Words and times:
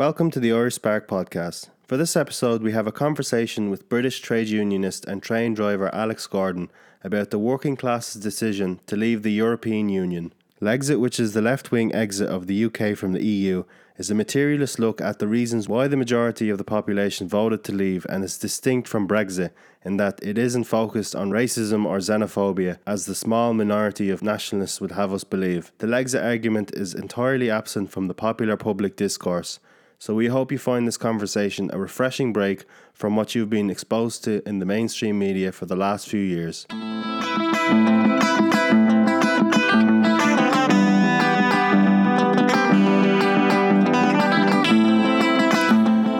Welcome 0.00 0.30
to 0.30 0.40
the 0.40 0.50
Irish 0.50 0.76
Spark 0.76 1.06
podcast. 1.06 1.68
For 1.86 1.98
this 1.98 2.16
episode, 2.16 2.62
we 2.62 2.72
have 2.72 2.86
a 2.86 2.90
conversation 2.90 3.68
with 3.68 3.90
British 3.90 4.20
trade 4.20 4.48
unionist 4.48 5.04
and 5.04 5.22
train 5.22 5.52
driver 5.52 5.94
Alex 5.94 6.26
Gordon 6.26 6.70
about 7.04 7.28
the 7.28 7.38
working 7.38 7.76
class's 7.76 8.22
decision 8.22 8.80
to 8.86 8.96
leave 8.96 9.22
the 9.22 9.30
European 9.30 9.90
Union. 9.90 10.32
Lexit, 10.58 11.00
which 11.00 11.20
is 11.20 11.34
the 11.34 11.42
left 11.42 11.70
wing 11.70 11.94
exit 11.94 12.30
of 12.30 12.46
the 12.46 12.64
UK 12.64 12.96
from 12.96 13.12
the 13.12 13.22
EU, 13.22 13.64
is 13.98 14.10
a 14.10 14.14
materialist 14.14 14.78
look 14.78 15.02
at 15.02 15.18
the 15.18 15.28
reasons 15.28 15.68
why 15.68 15.86
the 15.86 15.98
majority 15.98 16.48
of 16.48 16.56
the 16.56 16.64
population 16.64 17.28
voted 17.28 17.62
to 17.64 17.72
leave 17.72 18.06
and 18.08 18.24
is 18.24 18.38
distinct 18.38 18.88
from 18.88 19.06
Brexit 19.06 19.50
in 19.84 19.98
that 19.98 20.18
it 20.22 20.38
isn't 20.38 20.64
focused 20.64 21.14
on 21.14 21.30
racism 21.30 21.84
or 21.84 21.98
xenophobia, 21.98 22.78
as 22.86 23.04
the 23.04 23.14
small 23.14 23.52
minority 23.52 24.08
of 24.08 24.22
nationalists 24.22 24.80
would 24.80 24.92
have 24.92 25.12
us 25.12 25.24
believe. 25.24 25.72
The 25.76 25.86
Lexit 25.86 26.24
argument 26.24 26.70
is 26.72 26.94
entirely 26.94 27.50
absent 27.50 27.90
from 27.90 28.08
the 28.08 28.14
popular 28.14 28.56
public 28.56 28.96
discourse. 28.96 29.60
So 30.02 30.14
we 30.14 30.28
hope 30.28 30.50
you 30.50 30.56
find 30.56 30.88
this 30.88 30.96
conversation 30.96 31.68
a 31.74 31.78
refreshing 31.78 32.32
break 32.32 32.64
from 32.94 33.16
what 33.16 33.34
you've 33.34 33.50
been 33.50 33.68
exposed 33.68 34.24
to 34.24 34.40
in 34.48 34.58
the 34.58 34.64
mainstream 34.64 35.18
media 35.18 35.52
for 35.52 35.66
the 35.66 35.76
last 35.76 36.08
few 36.08 36.22
years. 36.22 36.64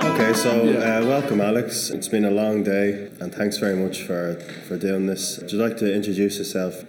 Okay, 0.04 0.34
so 0.34 0.50
uh, 0.76 1.06
welcome, 1.06 1.40
Alex. 1.40 1.88
It's 1.88 2.08
been 2.08 2.26
a 2.26 2.30
long 2.30 2.62
day, 2.62 3.08
and 3.18 3.34
thanks 3.34 3.56
very 3.56 3.76
much 3.76 4.02
for, 4.02 4.34
for 4.68 4.76
doing 4.76 5.06
this. 5.06 5.38
Would 5.38 5.52
you 5.52 5.58
like 5.58 5.78
to 5.78 5.90
introduce 5.90 6.36
yourself? 6.36 6.84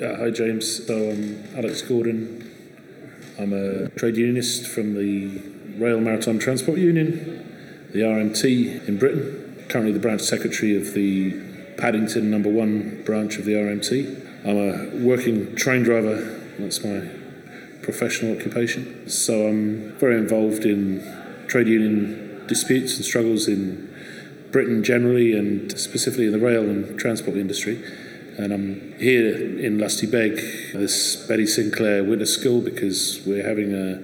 Yeah, 0.00 0.16
hi 0.16 0.30
James. 0.30 0.88
So 0.88 1.10
I'm 1.10 1.44
Alex 1.56 1.82
Gordon. 1.82 2.50
I'm 3.38 3.52
a 3.52 3.90
trade 3.90 4.16
unionist 4.16 4.66
from 4.66 4.94
the 4.94 5.61
Rail 5.76 6.00
Maritime 6.00 6.38
Transport 6.38 6.78
Union, 6.78 7.88
the 7.92 8.00
RMT 8.00 8.88
in 8.88 8.98
Britain. 8.98 9.64
Currently 9.68 9.92
the 9.92 10.00
branch 10.00 10.20
secretary 10.20 10.76
of 10.76 10.92
the 10.92 11.32
Paddington 11.78 12.30
Number 12.30 12.50
One 12.50 13.02
branch 13.04 13.38
of 13.38 13.44
the 13.44 13.52
RMT. 13.54 14.46
I'm 14.46 14.56
a 14.56 15.04
working 15.04 15.54
train 15.56 15.82
driver. 15.82 16.16
That's 16.58 16.84
my 16.84 17.08
professional 17.82 18.36
occupation. 18.36 19.08
So 19.08 19.48
I'm 19.48 19.92
very 19.98 20.16
involved 20.16 20.64
in 20.64 21.00
trade 21.48 21.68
union 21.68 22.44
disputes 22.46 22.96
and 22.96 23.04
struggles 23.04 23.48
in 23.48 23.88
Britain 24.50 24.84
generally 24.84 25.32
and 25.32 25.76
specifically 25.78 26.26
in 26.26 26.32
the 26.32 26.38
rail 26.38 26.62
and 26.62 26.98
transport 26.98 27.36
industry. 27.36 27.82
And 28.38 28.52
I'm 28.52 28.94
here 28.98 29.58
in 29.58 29.78
Lusty 29.78 30.06
Beg, 30.06 30.36
this 30.72 31.16
Betty 31.26 31.46
Sinclair 31.46 32.02
Witness 32.04 32.34
School, 32.34 32.60
because 32.60 33.20
we're 33.26 33.46
having 33.46 33.74
a 33.74 34.02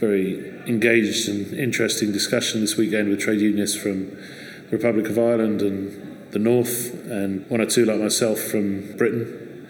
very 0.00 0.48
engaged 0.66 1.28
and 1.28 1.52
interesting 1.52 2.10
discussion 2.10 2.62
this 2.62 2.76
weekend 2.76 3.08
with 3.10 3.20
trade 3.20 3.40
unionists 3.40 3.76
from 3.76 4.08
the 4.08 4.76
Republic 4.76 5.08
of 5.08 5.18
Ireland 5.18 5.60
and 5.60 6.32
the 6.32 6.38
North, 6.38 6.94
and 7.10 7.48
one 7.50 7.60
or 7.60 7.66
two 7.66 7.84
like 7.84 8.00
myself 8.00 8.38
from 8.40 8.96
Britain, 8.96 9.68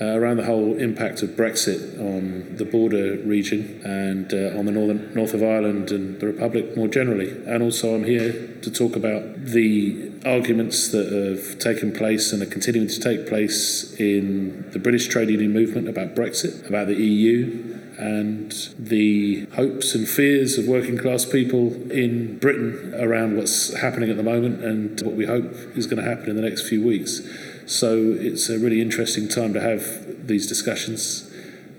uh, 0.00 0.16
around 0.16 0.36
the 0.36 0.44
whole 0.44 0.76
impact 0.76 1.22
of 1.22 1.30
Brexit 1.30 1.98
on 1.98 2.56
the 2.56 2.64
border 2.64 3.16
region 3.24 3.80
and 3.84 4.32
uh, 4.32 4.56
on 4.56 4.64
the 4.64 4.70
northern 4.70 5.12
north 5.12 5.34
of 5.34 5.42
Ireland 5.42 5.90
and 5.90 6.20
the 6.20 6.26
Republic 6.28 6.76
more 6.76 6.86
generally. 6.86 7.30
And 7.46 7.62
also, 7.62 7.94
I'm 7.94 8.04
here 8.04 8.32
to 8.62 8.70
talk 8.70 8.94
about 8.94 9.44
the 9.44 10.12
arguments 10.24 10.88
that 10.90 11.12
have 11.12 11.58
taken 11.58 11.92
place 11.92 12.32
and 12.32 12.42
are 12.42 12.46
continuing 12.46 12.88
to 12.88 13.00
take 13.00 13.26
place 13.26 13.92
in 13.98 14.70
the 14.70 14.78
British 14.78 15.08
trade 15.08 15.30
union 15.30 15.52
movement 15.52 15.88
about 15.88 16.14
Brexit, 16.14 16.66
about 16.68 16.86
the 16.86 16.94
EU. 16.94 17.67
And 17.98 18.52
the 18.78 19.46
hopes 19.56 19.94
and 19.96 20.08
fears 20.08 20.56
of 20.56 20.68
working 20.68 20.96
class 20.96 21.24
people 21.24 21.72
in 21.90 22.38
Britain 22.38 22.94
around 22.96 23.36
what's 23.36 23.74
happening 23.74 24.08
at 24.08 24.16
the 24.16 24.22
moment 24.22 24.62
and 24.62 25.00
what 25.00 25.16
we 25.16 25.26
hope 25.26 25.52
is 25.76 25.88
going 25.88 26.02
to 26.02 26.08
happen 26.08 26.30
in 26.30 26.36
the 26.36 26.42
next 26.42 26.68
few 26.68 26.86
weeks. 26.86 27.22
So 27.66 27.96
it's 27.96 28.48
a 28.48 28.58
really 28.58 28.80
interesting 28.80 29.26
time 29.28 29.52
to 29.54 29.60
have 29.60 30.26
these 30.28 30.46
discussions. 30.46 31.28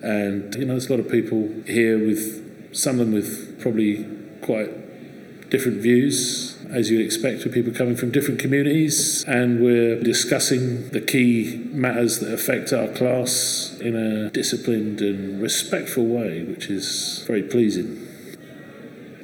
And, 0.03 0.53
you 0.55 0.65
know, 0.65 0.73
there's 0.73 0.89
a 0.89 0.91
lot 0.91 0.99
of 0.99 1.09
people 1.09 1.49
here 1.65 1.97
with 1.97 2.75
some 2.75 2.99
of 2.99 3.05
them 3.05 3.13
with 3.13 3.61
probably 3.61 4.05
quite 4.41 5.49
different 5.49 5.81
views, 5.81 6.48
as 6.71 6.89
you'd 6.89 7.03
expect, 7.03 7.43
with 7.43 7.53
people 7.53 7.73
coming 7.73 7.95
from 7.95 8.11
different 8.11 8.39
communities. 8.39 9.23
And 9.27 9.61
we're 9.61 9.99
discussing 10.01 10.89
the 10.89 11.01
key 11.01 11.67
matters 11.71 12.19
that 12.19 12.33
affect 12.33 12.71
our 12.73 12.87
class 12.87 13.77
in 13.81 13.95
a 13.95 14.29
disciplined 14.29 15.01
and 15.01 15.41
respectful 15.41 16.05
way, 16.05 16.43
which 16.43 16.67
is 16.69 17.23
very 17.27 17.43
pleasing. 17.43 18.05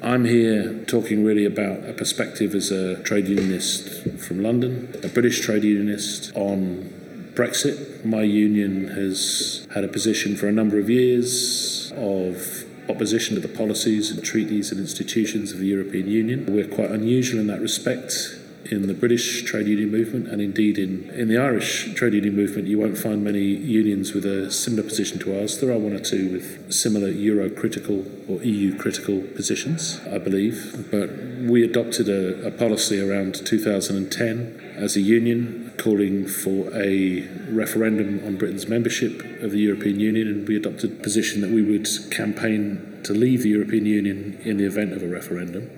I'm 0.02 0.26
here 0.26 0.84
talking 0.86 1.24
really 1.24 1.46
about 1.46 1.84
a 1.90 1.94
perspective 1.94 2.54
as 2.54 2.72
a 2.72 3.02
trade 3.04 3.28
unionist 3.28 4.08
from 4.20 4.44
London, 4.44 4.94
a 5.04 5.08
British 5.08 5.40
trade 5.42 5.64
unionist 5.64 6.32
on 6.36 7.32
Brexit. 7.34 8.06
My 8.06 8.22
union 8.22 8.88
has 8.90 9.68
had 9.74 9.84
a 9.84 9.88
position 9.88 10.36
for 10.36 10.48
a 10.48 10.52
number 10.52 10.78
of 10.78 10.90
years 10.90 11.92
of 11.96 12.66
opposition 12.90 13.36
to 13.36 13.42
the 13.42 13.48
policies 13.48 14.12
and 14.12 14.24
treaties 14.24 14.72
and 14.72 14.80
institutions 14.80 15.52
of 15.52 15.60
the 15.60 15.68
European 15.68 16.08
Union. 16.08 16.46
We're 16.48 16.68
quite 16.68 16.92
unusual 16.92 17.40
in 17.40 17.48
that 17.48 17.62
respect 17.62 18.38
in 18.72 18.88
the 18.88 18.94
British 18.94 19.44
trade 19.44 19.68
union 19.68 19.92
movement 19.92 20.28
and 20.28 20.42
indeed 20.42 20.78
in, 20.78 21.10
in 21.12 21.28
the 21.28 21.38
Irish 21.38 21.94
trade 21.94 22.14
union 22.14 22.36
movement, 22.36 22.68
you 22.68 22.80
won't 22.80 22.98
find 22.98 23.24
many 23.24 23.44
unions 23.44 24.14
with 24.14 24.26
a 24.26 24.52
similar 24.52 24.84
position 24.84 25.20
to 25.20 25.40
ours. 25.40 25.60
There 25.60 25.72
are 25.72 25.78
one 25.78 25.94
or 25.94 26.00
two 26.00 26.32
with 26.32 26.74
similar 26.74 27.10
Euro 27.10 27.50
critical 27.50 28.06
or 28.28 28.42
EU 28.44 28.78
critical 28.78 29.22
positions, 29.22 30.00
I 30.12 30.18
believe. 30.18 30.88
But 30.90 31.10
we 31.48 31.64
adopted 31.64 32.10
a, 32.10 32.48
a 32.48 32.52
policy 32.52 33.00
around 33.00 33.46
2010 33.46 34.65
as 34.78 34.96
a 34.96 35.02
union 35.02 35.74
calling 35.78 36.28
for 36.28 36.70
a 36.76 37.28
referendum 37.50 38.22
on 38.26 38.38
Britain's 38.38 38.68
membership 38.68 39.22
of 39.42 39.52
the 39.52 39.60
European 39.60 40.00
Union, 40.00 40.28
and 40.28 40.48
we 40.48 40.56
adopted 40.56 40.92
a 40.92 40.96
position 40.96 41.42
that 41.42 41.52
we 41.52 41.62
would 41.62 41.88
campaign 42.12 43.00
to 43.04 43.14
leave 43.14 43.44
the 43.44 43.50
European 43.50 43.86
Union 43.86 44.40
in 44.44 44.58
the 44.58 44.66
event 44.66 44.94
of 44.94 45.04
a 45.04 45.08
referendum. 45.08 45.70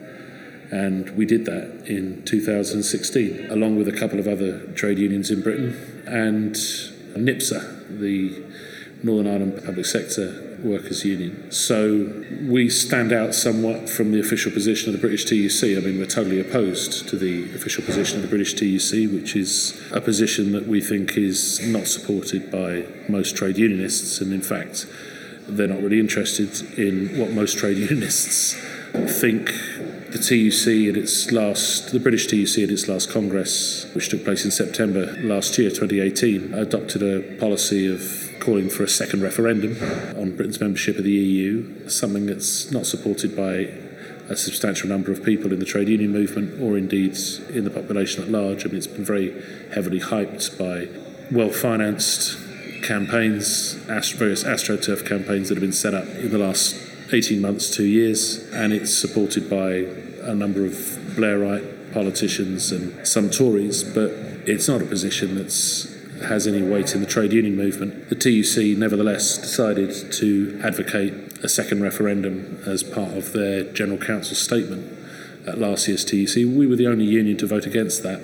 And 0.71 1.09
we 1.11 1.25
did 1.25 1.45
that 1.45 1.85
in 1.87 2.23
2016, 2.25 3.49
along 3.49 3.77
with 3.77 3.87
a 3.87 3.91
couple 3.91 4.19
of 4.19 4.27
other 4.27 4.59
trade 4.73 4.97
unions 4.97 5.31
in 5.31 5.41
Britain 5.41 6.03
and 6.07 6.55
NIPSA, 6.55 7.99
the 7.99 8.43
Northern 9.03 9.27
Ireland 9.27 9.61
Public 9.63 9.85
Sector 9.85 10.46
Workers 10.63 11.05
Union. 11.05 11.51
So 11.51 12.23
we 12.43 12.69
stand 12.69 13.11
out 13.13 13.35
somewhat 13.35 13.89
from 13.89 14.11
the 14.11 14.19
official 14.19 14.51
position 14.51 14.89
of 14.89 14.99
the 14.99 15.07
British 15.07 15.25
TUC. 15.25 15.77
I 15.77 15.85
mean, 15.85 15.99
we're 15.99 16.05
totally 16.05 16.39
opposed 16.39 17.07
to 17.09 17.15
the 17.15 17.43
official 17.55 17.83
position 17.83 18.17
of 18.17 18.23
the 18.23 18.27
British 18.27 18.53
TUC, 18.53 19.11
which 19.13 19.35
is 19.35 19.79
a 19.91 20.01
position 20.01 20.51
that 20.53 20.67
we 20.67 20.81
think 20.81 21.17
is 21.17 21.59
not 21.65 21.87
supported 21.87 22.51
by 22.51 22.85
most 23.09 23.35
trade 23.35 23.57
unionists, 23.57 24.19
and 24.21 24.33
in 24.33 24.41
fact, 24.41 24.85
they're 25.47 25.67
not 25.67 25.81
really 25.81 25.99
interested 25.99 26.77
in 26.77 27.17
what 27.17 27.31
most 27.31 27.57
trade 27.57 27.77
unionists 27.89 28.53
think 29.19 29.51
the 30.11 30.17
TUC 30.17 30.89
at 30.89 30.97
its 30.97 31.31
last, 31.31 31.91
the 31.91 31.99
British 31.99 32.27
TUC 32.27 32.63
at 32.63 32.69
its 32.69 32.87
last 32.87 33.09
Congress, 33.09 33.85
which 33.93 34.09
took 34.09 34.23
place 34.23 34.45
in 34.45 34.51
September 34.51 35.15
last 35.19 35.57
year, 35.57 35.69
2018, 35.69 36.53
adopted 36.53 37.03
a 37.03 37.21
policy 37.37 37.87
of 37.87 38.26
calling 38.47 38.69
for 38.69 38.83
a 38.83 38.87
second 38.87 39.21
referendum 39.21 39.73
on 40.17 40.33
Britain's 40.33 40.61
membership 40.61 40.97
of 40.97 41.03
the 41.03 41.11
EU, 41.11 41.89
something 41.89 42.27
that's 42.27 42.71
not 42.71 42.85
supported 42.85 43.35
by 43.35 43.69
a 44.29 44.37
substantial 44.37 44.87
number 44.87 45.11
of 45.11 45.21
people 45.21 45.51
in 45.51 45.59
the 45.59 45.65
trade 45.65 45.89
union 45.89 46.13
movement 46.13 46.61
or 46.61 46.77
indeed 46.77 47.17
in 47.49 47.65
the 47.65 47.69
population 47.69 48.23
at 48.23 48.29
large. 48.29 48.63
I 48.63 48.69
mean, 48.69 48.77
it's 48.77 48.87
been 48.87 49.03
very 49.03 49.33
heavily 49.73 49.99
hyped 49.99 50.57
by 50.57 50.87
well 51.29 51.49
financed 51.49 52.37
campaigns, 52.83 53.73
various 53.73 54.45
AstroTurf 54.45 55.05
campaigns 55.05 55.49
that 55.49 55.55
have 55.55 55.61
been 55.61 55.73
set 55.73 55.93
up 55.93 56.05
in 56.05 56.31
the 56.31 56.37
last 56.37 56.73
18 57.11 57.41
months, 57.41 57.69
two 57.69 57.83
years, 57.83 58.49
and 58.53 58.71
it's 58.71 58.97
supported 58.97 59.49
by 59.49 59.73
a 60.23 60.33
number 60.33 60.65
of 60.65 60.71
Blairite 61.17 61.91
politicians 61.91 62.71
and 62.71 63.05
some 63.05 63.29
Tories, 63.29 63.83
but 63.83 64.11
it's 64.45 64.69
not 64.69 64.81
a 64.81 64.85
position 64.85 65.35
that's 65.35 65.96
has 66.23 66.47
any 66.47 66.61
weight 66.61 66.93
in 66.93 67.01
the 67.01 67.07
trade 67.07 67.33
union 67.33 67.55
movement. 67.55 68.09
The 68.09 68.15
TUC 68.15 68.77
nevertheless 68.77 69.37
decided 69.37 70.11
to 70.13 70.59
advocate 70.63 71.13
a 71.43 71.49
second 71.49 71.81
referendum 71.81 72.61
as 72.65 72.83
part 72.83 73.13
of 73.13 73.33
their 73.33 73.63
General 73.73 73.97
Council 73.97 74.35
statement 74.35 74.97
at 75.47 75.57
last 75.57 75.87
year's 75.87 76.03
TUC. 76.03 76.35
We 76.35 76.67
were 76.67 76.75
the 76.75 76.87
only 76.87 77.05
union 77.05 77.37
to 77.37 77.47
vote 77.47 77.65
against 77.65 78.03
that, 78.03 78.19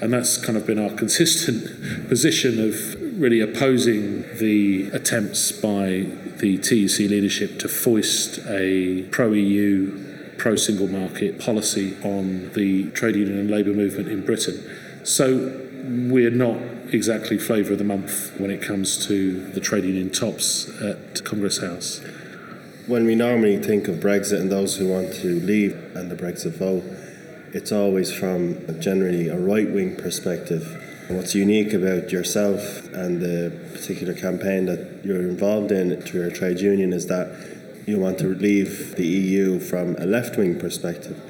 and 0.00 0.12
that's 0.12 0.36
kind 0.36 0.58
of 0.58 0.66
been 0.66 0.78
our 0.78 0.90
consistent 0.96 2.08
position 2.08 2.60
of 2.60 3.20
really 3.20 3.40
opposing 3.40 4.22
the 4.38 4.90
attempts 4.92 5.52
by 5.52 6.06
the 6.38 6.58
TUC 6.58 7.10
leadership 7.10 7.58
to 7.60 7.68
foist 7.68 8.40
a 8.46 9.02
pro 9.10 9.32
EU 9.32 10.36
pro 10.36 10.56
single 10.56 10.88
market 10.88 11.38
policy 11.38 11.96
on 12.02 12.50
the 12.54 12.90
trade 12.90 13.14
union 13.14 13.38
and 13.38 13.50
labour 13.50 13.72
movement 13.72 14.08
in 14.08 14.24
Britain. 14.24 14.62
So 15.04 15.63
we're 15.84 16.30
not 16.30 16.56
exactly 16.92 17.38
flavour 17.38 17.72
of 17.72 17.78
the 17.78 17.84
month 17.84 18.38
when 18.38 18.50
it 18.50 18.62
comes 18.62 19.06
to 19.06 19.44
the 19.52 19.60
trade 19.60 19.84
union 19.84 20.10
tops 20.10 20.70
at 20.80 21.24
Congress 21.24 21.58
House. 21.58 22.00
when 22.86 23.06
we 23.06 23.14
normally 23.14 23.56
think 23.56 23.88
of 23.88 23.96
Brexit 23.96 24.40
and 24.40 24.52
those 24.52 24.76
who 24.76 24.88
want 24.88 25.12
to 25.14 25.40
leave 25.40 25.72
and 25.94 26.10
the 26.10 26.14
Brexit 26.14 26.52
vote, 26.52 26.84
it's 27.54 27.72
always 27.72 28.12
from 28.12 28.80
generally 28.80 29.28
a 29.28 29.38
right 29.38 29.70
wing 29.70 29.96
perspective. 29.96 30.82
What's 31.08 31.34
unique 31.34 31.72
about 31.72 32.12
yourself 32.12 32.84
and 32.92 33.20
the 33.20 33.52
particular 33.72 34.12
campaign 34.12 34.66
that 34.66 35.00
you're 35.04 35.22
involved 35.22 35.72
in 35.72 36.00
through 36.02 36.22
your 36.22 36.30
trade 36.30 36.60
union 36.60 36.92
is 36.92 37.06
that 37.06 37.28
you 37.86 37.98
want 37.98 38.18
to 38.18 38.28
leave 38.28 38.96
the 38.96 39.06
EU 39.06 39.60
from 39.60 39.96
a 39.96 40.06
left 40.06 40.36
wing 40.36 40.58
perspective. 40.58 41.20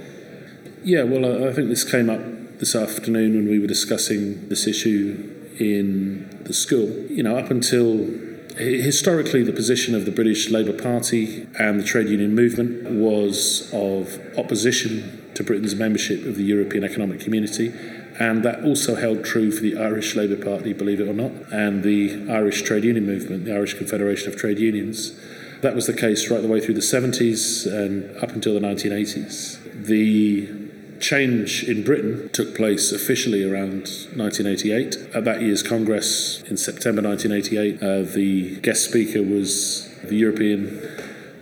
Yeah, 0.83 1.03
well, 1.03 1.49
I 1.49 1.53
think 1.53 1.69
this 1.69 1.85
came 1.89 2.11
up 2.11 2.21
this 2.59 2.75
afternoon 2.75 3.35
when 3.35 3.49
we 3.49 3.59
were 3.59 3.67
discussing 3.67 4.49
this 4.49 4.67
issue 4.67 5.31
in 5.59 6.43
the 6.45 6.53
school. 6.53 6.89
You 7.11 7.23
know, 7.23 7.37
up 7.37 7.51
until 7.51 8.09
historically, 8.57 9.43
the 9.43 9.53
position 9.53 9.95
of 9.95 10.05
the 10.05 10.13
British 10.13 10.51
Labour 10.51 10.73
Party 10.73 11.47
and 11.59 11.81
the 11.81 11.85
trade 11.85 12.09
union 12.09 12.35
movement 12.35 12.89
was 12.91 13.71
of 13.73 14.21
opposition 14.39 15.23
to 15.35 15.43
Britain's 15.43 15.75
membership 15.75 16.25
of 16.25 16.37
the 16.37 16.45
European 16.45 16.85
Economic 16.85 17.21
Community. 17.21 17.73
And 18.19 18.45
that 18.45 18.63
also 18.63 18.95
held 18.95 19.25
true 19.25 19.51
for 19.51 19.61
the 19.61 19.77
Irish 19.77 20.15
Labour 20.15 20.37
Party, 20.37 20.73
believe 20.73 21.01
it 21.01 21.09
or 21.09 21.13
not, 21.13 21.33
and 21.53 21.83
the 21.83 22.31
Irish 22.31 22.63
Trade 22.63 22.85
Union 22.85 23.07
Movement, 23.07 23.45
the 23.45 23.53
Irish 23.53 23.75
Confederation 23.75 24.33
of 24.33 24.39
Trade 24.39 24.61
Unions. 24.61 25.19
That 25.63 25.75
was 25.75 25.87
the 25.87 25.95
case 25.95 26.31
right 26.31 26.41
the 26.41 26.47
way 26.47 26.61
through 26.61 26.75
the 26.75 26.81
70s 26.81 27.67
and 27.67 28.17
up 28.19 28.31
until 28.31 28.55
the 28.55 28.61
1980s. 28.61 29.87
The 29.87 30.64
change 31.05 31.63
in 31.65 31.85
Britain 31.85 32.31
took 32.33 32.57
place 32.57 32.91
officially 32.91 33.45
around 33.45 33.83
1988. 34.17 34.97
At 35.15 35.25
that 35.25 35.43
year's 35.43 35.63
Congress 35.63 36.43
in 36.45 36.57
September 36.57 37.03
1988, 37.03 37.83
uh, 37.83 38.11
the 38.11 38.59
guest 38.61 38.85
speaker 38.85 39.23
was 39.23 39.87
the 40.03 40.17
European 40.17 40.81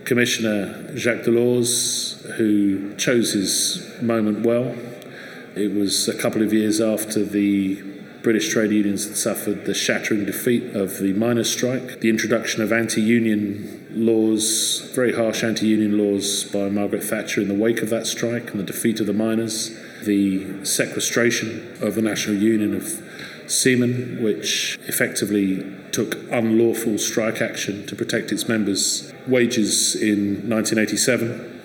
Commissioner 0.03 0.93
Jacques 0.97 1.23
Delors, 1.23 2.21
who 2.35 2.93
chose 2.97 3.31
his 3.31 3.89
moment 4.01 4.45
well. 4.45 4.75
It 5.55 5.73
was 5.73 6.09
a 6.09 6.17
couple 6.17 6.41
of 6.41 6.51
years 6.51 6.81
after 6.81 7.23
the 7.23 7.81
British 8.21 8.49
trade 8.49 8.71
unions 8.71 9.07
had 9.07 9.15
suffered 9.15 9.65
the 9.65 9.73
shattering 9.73 10.25
defeat 10.25 10.75
of 10.75 10.97
the 10.97 11.13
miners' 11.13 11.49
strike, 11.49 12.01
the 12.01 12.09
introduction 12.09 12.61
of 12.61 12.73
anti 12.73 13.01
union 13.01 13.82
laws, 13.95 14.91
very 14.93 15.13
harsh 15.13 15.43
anti 15.43 15.67
union 15.67 15.97
laws 15.97 16.43
by 16.45 16.69
Margaret 16.69 17.03
Thatcher 17.03 17.41
in 17.41 17.47
the 17.47 17.53
wake 17.53 17.81
of 17.81 17.89
that 17.89 18.07
strike 18.07 18.51
and 18.51 18.59
the 18.59 18.63
defeat 18.63 18.99
of 18.99 19.07
the 19.07 19.13
miners, 19.13 19.75
the 20.03 20.65
sequestration 20.65 21.77
of 21.81 21.95
the 21.95 22.01
National 22.01 22.35
Union 22.35 22.75
of 22.75 23.01
Seamen, 23.47 24.23
which 24.23 24.79
effectively 24.87 25.65
took 25.91 26.15
unlawful 26.31 26.97
strike 26.97 27.41
action 27.41 27.85
to 27.87 27.95
protect 27.95 28.31
its 28.31 28.47
members' 28.47 29.13
wages 29.27 29.95
in 29.95 30.49
1987, 30.49 31.61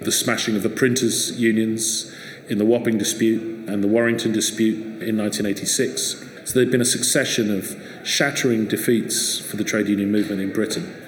the 0.00 0.12
smashing 0.12 0.56
of 0.56 0.62
the 0.62 0.68
printers' 0.68 1.38
unions 1.40 2.12
in 2.48 2.58
the 2.58 2.64
Wapping 2.64 2.98
dispute 2.98 3.68
and 3.68 3.82
the 3.82 3.88
Warrington 3.88 4.32
dispute 4.32 4.78
in 5.02 5.16
1986. 5.16 6.28
So 6.44 6.54
there'd 6.54 6.70
been 6.70 6.80
a 6.80 6.84
succession 6.84 7.56
of 7.56 7.80
shattering 8.04 8.66
defeats 8.66 9.38
for 9.38 9.56
the 9.56 9.64
trade 9.64 9.88
union 9.88 10.10
movement 10.10 10.40
in 10.40 10.52
Britain 10.52 11.01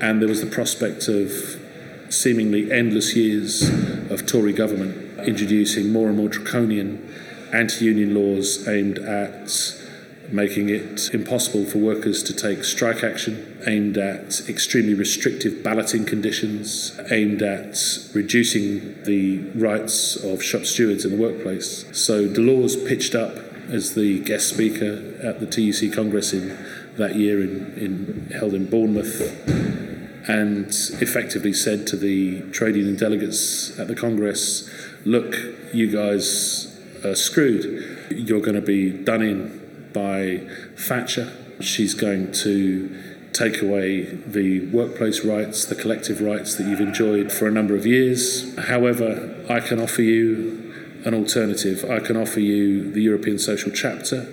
and 0.00 0.20
there 0.20 0.28
was 0.28 0.40
the 0.40 0.46
prospect 0.46 1.08
of 1.08 1.30
seemingly 2.08 2.70
endless 2.70 3.14
years 3.14 3.68
of 4.10 4.26
Tory 4.26 4.52
government 4.52 5.20
introducing 5.26 5.92
more 5.92 6.08
and 6.08 6.16
more 6.16 6.28
draconian 6.28 7.14
anti 7.52 7.84
union 7.84 8.14
laws 8.14 8.66
aimed 8.68 8.98
at 8.98 9.50
making 10.30 10.68
it 10.68 11.08
impossible 11.14 11.64
for 11.64 11.78
workers 11.78 12.22
to 12.22 12.34
take 12.34 12.62
strike 12.62 13.02
action, 13.02 13.58
aimed 13.66 13.96
at 13.96 14.42
extremely 14.48 14.92
restrictive 14.92 15.62
balloting 15.62 16.04
conditions, 16.04 16.98
aimed 17.10 17.40
at 17.40 17.78
reducing 18.12 19.02
the 19.04 19.38
rights 19.54 20.16
of 20.16 20.42
shop 20.42 20.66
stewards 20.66 21.04
in 21.04 21.12
the 21.12 21.16
workplace. 21.16 21.86
So 21.92 22.28
Delors 22.28 22.86
pitched 22.86 23.14
up 23.14 23.36
as 23.70 23.94
the 23.94 24.20
guest 24.20 24.48
speaker 24.48 25.14
at 25.22 25.40
the 25.40 25.46
TUC 25.46 25.94
Congress 25.94 26.32
in 26.32 26.56
that 26.96 27.16
year 27.16 27.40
in, 27.40 27.72
in 27.78 28.30
held 28.38 28.54
in 28.54 28.68
Bournemouth 28.68 29.77
and 30.28 30.68
effectively 31.00 31.54
said 31.54 31.86
to 31.86 31.96
the 31.96 32.42
trade 32.50 32.76
union 32.76 32.96
delegates 32.96 33.76
at 33.78 33.88
the 33.88 33.94
Congress, 33.94 34.68
look, 35.04 35.34
you 35.72 35.90
guys 35.90 36.78
are 37.02 37.14
screwed. 37.14 38.06
You're 38.10 38.40
going 38.40 38.54
to 38.54 38.60
be 38.60 38.90
done 38.90 39.22
in 39.22 39.90
by 39.94 40.46
Thatcher. 40.76 41.32
She's 41.60 41.94
going 41.94 42.32
to 42.32 43.18
take 43.32 43.62
away 43.62 44.02
the 44.02 44.66
workplace 44.66 45.24
rights, 45.24 45.64
the 45.64 45.74
collective 45.74 46.20
rights 46.20 46.56
that 46.56 46.66
you've 46.66 46.80
enjoyed 46.80 47.32
for 47.32 47.46
a 47.46 47.50
number 47.50 47.74
of 47.74 47.86
years. 47.86 48.56
However, 48.58 49.44
I 49.48 49.60
can 49.60 49.80
offer 49.80 50.02
you 50.02 50.74
an 51.04 51.14
alternative. 51.14 51.84
I 51.90 52.00
can 52.00 52.16
offer 52.16 52.40
you 52.40 52.90
the 52.92 53.00
European 53.00 53.38
Social 53.38 53.70
Chapter. 53.70 54.28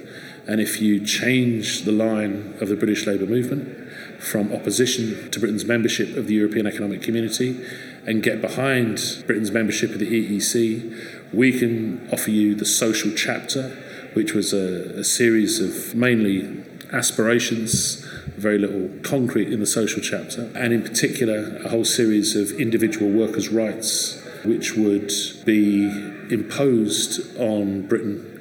And 0.48 0.60
if 0.60 0.82
you 0.82 1.06
change 1.06 1.84
the 1.84 1.92
line 1.92 2.56
of 2.60 2.68
the 2.68 2.76
British 2.76 3.08
Labour 3.08 3.26
movement, 3.26 3.85
from 4.26 4.52
opposition 4.52 5.30
to 5.32 5.40
Britain's 5.40 5.66
membership 5.66 6.18
of 6.18 6.28
the 6.28 6.34
European 6.34 6.66
Economic 6.66 7.02
Community 7.02 7.64
and 8.06 8.24
get 8.24 8.42
behind 8.42 9.24
Britain's 9.28 9.52
membership 9.52 9.92
of 9.92 10.00
the 10.00 10.08
EEC, 10.08 11.32
we 11.34 11.58
can 11.58 12.10
offer 12.12 12.32
you 12.32 12.56
the 12.56 12.66
social 12.66 13.12
chapter, 13.16 13.70
which 14.14 14.34
was 14.34 14.54
a, 14.54 15.00
a 15.00 15.04
series 15.04 15.60
of 15.60 15.96
mainly 15.96 16.64
aspirations, 16.92 18.06
very 18.38 18.58
little 18.58 18.90
concrete 19.04 19.52
in 19.52 19.60
the 19.60 19.66
social 19.66 20.02
chapter, 20.02 20.52
and 20.56 20.74
in 20.74 20.82
particular, 20.82 21.58
a 21.64 21.70
whole 21.70 21.86
series 21.86 22.36
of 22.36 22.52
individual 22.60 23.12
workers' 23.12 23.50
rights, 23.50 24.22
which 24.44 24.74
would 24.74 25.12
be 25.46 25.86
imposed 26.32 27.38
on 27.38 27.88
Britain 27.88 28.32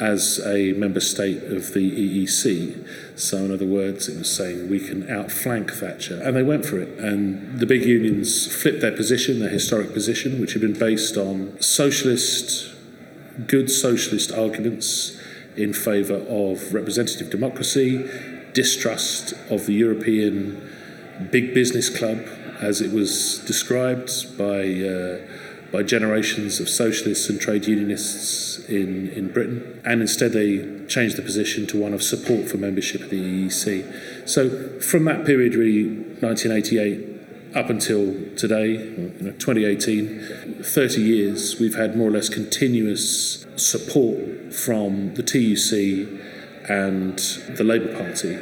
as 0.00 0.40
a 0.44 0.72
member 0.72 1.00
state 1.00 1.42
of 1.44 1.72
the 1.72 2.24
EEC. 2.24 3.18
So, 3.18 3.38
in 3.38 3.52
other 3.52 3.66
words, 3.66 4.08
it 4.08 4.18
was 4.18 4.34
saying 4.34 4.68
we 4.68 4.80
can 4.80 5.08
outflank 5.10 5.72
Thatcher. 5.72 6.20
And 6.22 6.36
they 6.36 6.42
went 6.42 6.64
for 6.64 6.78
it. 6.78 6.98
And 6.98 7.58
the 7.58 7.66
big 7.66 7.84
unions 7.84 8.52
flipped 8.52 8.80
their 8.80 8.96
position, 8.96 9.40
their 9.40 9.48
historic 9.48 9.92
position, 9.92 10.40
which 10.40 10.52
had 10.52 10.62
been 10.62 10.78
based 10.78 11.16
on 11.16 11.60
socialist, 11.60 12.74
good 13.46 13.70
socialist 13.70 14.32
arguments 14.32 15.20
in 15.56 15.72
favour 15.72 16.18
of 16.28 16.74
representative 16.74 17.30
democracy, 17.30 18.08
distrust 18.52 19.32
of 19.50 19.66
the 19.66 19.74
European 19.74 20.70
big 21.30 21.54
business 21.54 21.88
club, 21.88 22.18
as 22.60 22.80
it 22.80 22.92
was 22.92 23.38
described 23.46 24.36
by. 24.36 24.60
Uh, 24.60 25.43
by 25.74 25.82
generations 25.82 26.60
of 26.60 26.68
socialists 26.68 27.28
and 27.28 27.40
trade 27.40 27.66
unionists 27.66 28.60
in, 28.68 29.08
in 29.08 29.32
Britain, 29.32 29.82
and 29.84 30.00
instead 30.00 30.30
they 30.32 30.58
changed 30.86 31.16
the 31.16 31.22
position 31.22 31.66
to 31.66 31.76
one 31.76 31.92
of 31.92 32.00
support 32.00 32.48
for 32.48 32.58
membership 32.58 33.00
of 33.00 33.10
the 33.10 33.20
EEC. 33.20 34.28
So 34.28 34.78
from 34.78 35.04
that 35.06 35.26
period, 35.26 35.56
really, 35.56 35.88
1988 36.20 37.56
up 37.56 37.70
until 37.70 38.14
today, 38.36 38.68
you 38.68 39.14
know, 39.20 39.32
2018, 39.32 40.62
30 40.62 41.02
years, 41.02 41.58
we've 41.58 41.74
had 41.74 41.96
more 41.96 42.06
or 42.06 42.12
less 42.12 42.28
continuous 42.28 43.44
support 43.56 44.54
from 44.54 45.14
the 45.14 45.24
TUC 45.24 46.70
and 46.70 47.18
the 47.56 47.64
Labour 47.64 47.92
Party 47.98 48.36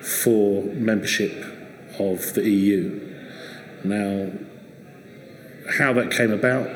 for 0.00 0.62
membership 0.62 1.44
of 1.98 2.32
the 2.32 2.48
EU. 2.48 3.14
Now, 3.84 4.30
how 5.80 5.92
that 5.94 6.10
came 6.10 6.30
about, 6.30 6.66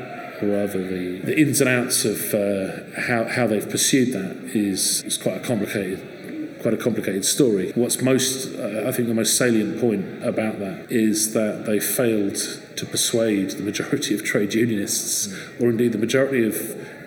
or 0.43 0.49
rather 0.49 0.83
the, 0.83 1.21
the 1.21 1.39
ins 1.39 1.61
and 1.61 1.69
outs 1.69 2.05
of 2.05 2.35
uh, 2.35 3.01
how, 3.03 3.25
how 3.25 3.47
they've 3.47 3.69
pursued 3.69 4.13
that 4.13 4.57
is, 4.57 5.03
is 5.05 5.19
quite 5.19 5.37
a 5.37 5.47
complicated 5.47 6.11
quite 6.63 6.73
a 6.73 6.79
complicated 6.79 7.27
story. 7.27 7.73
What's 7.75 8.01
most, 8.01 8.57
uh, 8.57 8.89
I 8.89 8.93
think, 8.93 9.07
the 9.09 9.13
most 9.13 9.37
salient 9.37 9.79
point 9.79 10.25
about 10.25 10.61
that 10.61 10.87
is 10.91 11.35
that 11.35 11.67
they 11.67 11.79
failed 11.79 12.37
to 12.77 12.87
persuade 12.87 13.51
the 13.51 13.63
majority 13.63 14.15
of 14.15 14.25
trade 14.25 14.55
unionists, 14.55 15.29
or 15.61 15.69
indeed 15.69 15.93
the 15.93 15.99
majority 15.99 16.43
of 16.43 16.57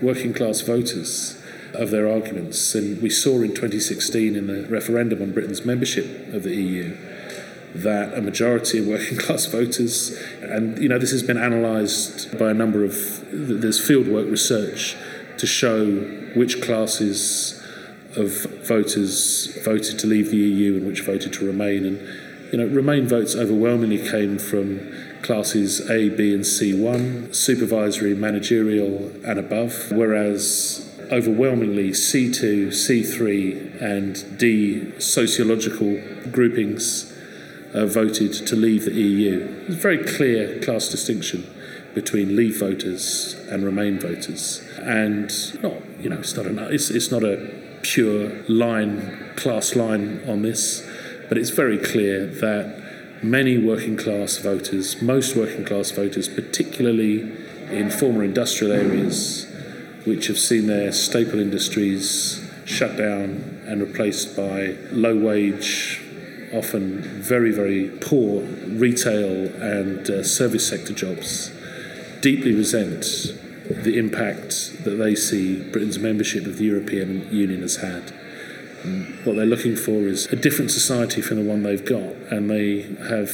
working 0.03 0.31
class 0.31 0.61
voters, 0.61 1.41
of 1.73 1.89
their 1.89 2.07
arguments. 2.07 2.75
And 2.75 3.01
we 3.01 3.09
saw 3.09 3.41
in 3.41 3.55
2016 3.55 4.35
in 4.35 4.45
the 4.45 4.67
referendum 4.67 5.23
on 5.23 5.31
Britain's 5.31 5.65
membership 5.65 6.31
of 6.33 6.43
the 6.43 6.53
EU 6.53 6.95
that 7.83 8.13
a 8.17 8.21
majority 8.21 8.79
of 8.79 8.87
working 8.87 9.17
class 9.25 9.45
voters, 9.45 10.11
and 10.41 10.77
you 10.79 10.89
know 10.89 10.97
this 10.97 11.11
has 11.11 11.23
been 11.23 11.37
analysed 11.37 12.37
by 12.37 12.51
a 12.51 12.53
number 12.53 12.83
of 12.83 12.93
there's 13.31 13.79
fieldwork 13.79 14.29
research 14.29 14.95
to 15.37 15.45
show 15.45 15.85
which 16.35 16.61
classes 16.61 17.61
of 18.15 18.45
voters 18.67 19.55
voted 19.63 19.99
to 19.99 20.07
leave 20.07 20.31
the 20.31 20.37
EU 20.37 20.77
and 20.77 20.87
which 20.87 21.01
voted 21.01 21.33
to 21.33 21.45
remain, 21.45 21.85
and 21.85 21.99
you 22.51 22.57
know 22.57 22.67
Remain 22.67 23.07
votes 23.07 23.35
overwhelmingly 23.35 23.97
came 24.09 24.39
from 24.39 24.91
classes 25.21 25.89
A, 25.89 26.09
B, 26.09 26.33
and 26.33 26.43
C1, 26.43 27.35
supervisory, 27.35 28.15
managerial, 28.15 29.11
and 29.25 29.39
above, 29.39 29.91
whereas 29.91 30.83
overwhelmingly 31.11 31.91
C2, 31.91 32.67
C3, 32.67 33.81
and 33.81 34.37
D 34.37 34.99
sociological 34.99 36.01
groupings 36.31 37.13
uh, 37.73 37.85
voted 37.85 38.33
to 38.33 38.55
leave 38.55 38.85
the 38.85 38.93
EU. 38.93 39.39
There's 39.63 39.75
a 39.75 39.79
very 39.79 40.03
clear 40.03 40.59
class 40.59 40.89
distinction 40.89 41.49
between 41.93 42.35
Leave 42.35 42.59
voters 42.59 43.35
and 43.49 43.63
Remain 43.63 43.99
voters, 43.99 44.61
and 44.79 45.31
not 45.63 45.73
you 45.99 46.09
know 46.09 46.19
it's 46.19 46.35
not 46.35 46.45
it's, 46.71 46.89
it's 46.89 47.11
not 47.11 47.23
a 47.23 47.49
pure 47.81 48.43
line 48.47 49.31
class 49.35 49.75
line 49.75 50.21
on 50.27 50.41
this, 50.41 50.87
but 51.29 51.37
it's 51.37 51.49
very 51.49 51.77
clear 51.77 52.25
that 52.25 52.83
many 53.23 53.57
working 53.57 53.97
class 53.97 54.37
voters, 54.37 55.01
most 55.01 55.35
working 55.35 55.65
class 55.65 55.91
voters, 55.91 56.27
particularly 56.27 57.21
in 57.71 57.89
former 57.89 58.23
industrial 58.23 58.73
areas, 58.73 59.47
which 60.05 60.27
have 60.27 60.39
seen 60.39 60.67
their 60.67 60.91
staple 60.91 61.39
industries 61.39 62.47
shut 62.65 62.97
down 62.97 63.61
and 63.65 63.81
replaced 63.81 64.35
by 64.35 64.75
low 64.91 65.15
wage, 65.15 66.01
often 66.53 67.01
very, 67.01 67.51
very 67.51 67.89
poor 68.01 68.41
retail 68.41 69.47
and 69.61 70.09
uh, 70.09 70.23
service 70.23 70.67
sector 70.67 70.93
jobs, 70.93 71.51
deeply 72.21 72.53
resent 72.53 73.05
the 73.69 73.97
impact 73.97 74.83
that 74.83 74.91
they 74.91 75.13
see 75.13 75.61
Britain's 75.61 75.99
membership 75.99 76.45
of 76.45 76.57
the 76.57 76.65
European 76.65 77.27
Union 77.33 77.61
has 77.61 77.77
had. 77.77 78.13
What 79.25 79.35
they're 79.35 79.45
looking 79.45 79.75
for 79.75 80.07
is 80.07 80.27
a 80.27 80.35
different 80.35 80.71
society 80.71 81.21
from 81.21 81.37
the 81.37 81.43
one 81.43 81.63
they've 81.63 81.83
got, 81.83 82.13
and 82.31 82.49
they 82.49 82.83
have 83.09 83.29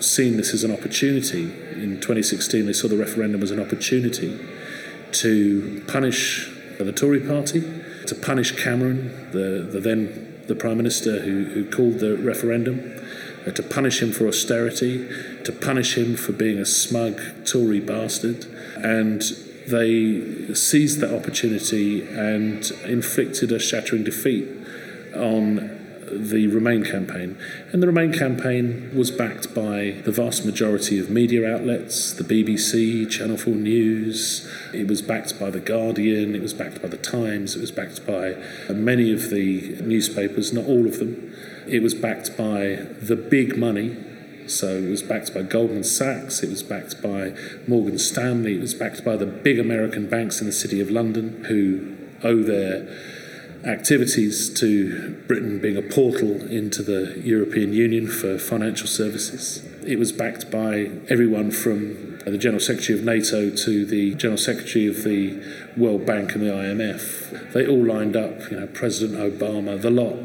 seen 0.00 0.36
this 0.36 0.52
as 0.52 0.64
an 0.64 0.72
opportunity. 0.72 1.44
In 1.72 2.00
2016, 2.00 2.66
they 2.66 2.72
saw 2.72 2.88
the 2.88 2.96
referendum 2.96 3.42
as 3.42 3.50
an 3.50 3.60
opportunity 3.60 4.38
to 5.12 5.82
punish 5.88 6.50
the 6.78 6.92
Tory 6.92 7.20
party, 7.20 7.60
to 8.06 8.14
punish 8.14 8.52
Cameron, 8.52 9.30
the, 9.32 9.68
the 9.70 9.80
then 9.80 10.29
the 10.50 10.56
Prime 10.56 10.76
Minister 10.76 11.20
who, 11.20 11.44
who 11.44 11.70
called 11.70 12.00
the 12.00 12.16
referendum, 12.16 13.00
uh, 13.46 13.52
to 13.52 13.62
punish 13.62 14.02
him 14.02 14.12
for 14.12 14.26
austerity, 14.26 15.08
to 15.44 15.52
punish 15.52 15.96
him 15.96 16.16
for 16.16 16.32
being 16.32 16.58
a 16.58 16.66
smug 16.66 17.20
Tory 17.46 17.80
bastard. 17.80 18.44
And 18.76 19.22
they 19.68 20.52
seized 20.54 20.98
that 21.00 21.14
opportunity 21.14 22.02
and 22.02 22.68
inflicted 22.84 23.52
a 23.52 23.60
shattering 23.60 24.02
defeat 24.02 24.48
on 25.14 25.79
the 26.10 26.46
Remain 26.48 26.84
campaign. 26.84 27.38
And 27.72 27.82
the 27.82 27.86
Remain 27.86 28.12
campaign 28.12 28.90
was 28.94 29.10
backed 29.10 29.54
by 29.54 30.02
the 30.04 30.12
vast 30.12 30.44
majority 30.44 30.98
of 30.98 31.10
media 31.10 31.52
outlets 31.54 32.12
the 32.12 32.24
BBC, 32.24 33.10
Channel 33.10 33.36
4 33.36 33.54
News, 33.54 34.48
it 34.74 34.86
was 34.86 35.02
backed 35.02 35.38
by 35.38 35.50
The 35.50 35.60
Guardian, 35.60 36.34
it 36.34 36.42
was 36.42 36.54
backed 36.54 36.82
by 36.82 36.88
The 36.88 36.96
Times, 36.96 37.56
it 37.56 37.60
was 37.60 37.70
backed 37.70 38.06
by 38.06 38.36
many 38.68 39.12
of 39.12 39.30
the 39.30 39.76
newspapers, 39.82 40.52
not 40.52 40.66
all 40.66 40.86
of 40.86 40.98
them. 40.98 41.34
It 41.66 41.82
was 41.82 41.94
backed 41.94 42.36
by 42.36 42.86
the 43.00 43.16
big 43.16 43.56
money. 43.56 43.96
So 44.46 44.66
it 44.66 44.90
was 44.90 45.02
backed 45.02 45.32
by 45.32 45.42
Goldman 45.42 45.84
Sachs, 45.84 46.42
it 46.42 46.50
was 46.50 46.64
backed 46.64 47.00
by 47.00 47.34
Morgan 47.68 47.98
Stanley, 47.98 48.56
it 48.56 48.60
was 48.60 48.74
backed 48.74 49.04
by 49.04 49.16
the 49.16 49.26
big 49.26 49.60
American 49.60 50.08
banks 50.08 50.40
in 50.40 50.46
the 50.46 50.52
City 50.52 50.80
of 50.80 50.90
London 50.90 51.44
who 51.44 51.96
owe 52.24 52.42
their 52.42 52.88
activities 53.64 54.52
to 54.60 55.22
Britain 55.26 55.58
being 55.58 55.76
a 55.76 55.82
portal 55.82 56.46
into 56.50 56.82
the 56.82 57.20
European 57.22 57.72
Union 57.72 58.06
for 58.06 58.38
financial 58.38 58.86
services. 58.86 59.64
It 59.86 59.98
was 59.98 60.12
backed 60.12 60.50
by 60.50 60.90
everyone 61.08 61.50
from 61.50 62.18
the 62.24 62.38
General 62.38 62.60
Secretary 62.60 62.98
of 62.98 63.04
NATO 63.04 63.50
to 63.50 63.84
the 63.84 64.14
General 64.14 64.38
Secretary 64.38 64.86
of 64.86 65.04
the 65.04 65.42
World 65.76 66.06
Bank 66.06 66.34
and 66.34 66.42
the 66.42 66.50
IMF. 66.50 67.52
They 67.52 67.66
all 67.66 67.84
lined 67.84 68.16
up, 68.16 68.50
you 68.50 68.60
know, 68.60 68.66
President 68.66 69.18
Obama, 69.18 69.80
the 69.80 69.90
lot, 69.90 70.16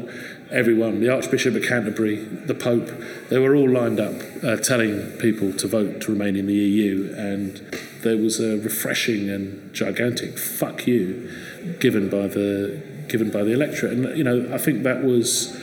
everyone, 0.50 1.00
the 1.00 1.12
Archbishop 1.12 1.54
of 1.54 1.62
Canterbury, 1.62 2.16
the 2.16 2.54
Pope, 2.54 2.90
they 3.30 3.38
were 3.38 3.56
all 3.56 3.68
lined 3.68 3.98
up 3.98 4.14
uh, 4.44 4.56
telling 4.56 5.12
people 5.18 5.52
to 5.54 5.66
vote 5.66 6.00
to 6.02 6.12
remain 6.12 6.36
in 6.36 6.46
the 6.46 6.54
EU. 6.54 7.14
And 7.16 7.56
there 8.02 8.16
was 8.16 8.40
a 8.40 8.58
refreshing 8.58 9.28
and 9.28 9.74
gigantic 9.74 10.38
fuck 10.38 10.86
you 10.86 11.30
given 11.80 12.08
by 12.08 12.28
the 12.28 12.95
given 13.08 13.30
by 13.30 13.42
the 13.42 13.52
electorate. 13.52 13.92
And, 13.92 14.16
you 14.16 14.24
know, 14.24 14.48
I 14.52 14.58
think 14.58 14.82
that 14.82 15.04
was. 15.04 15.56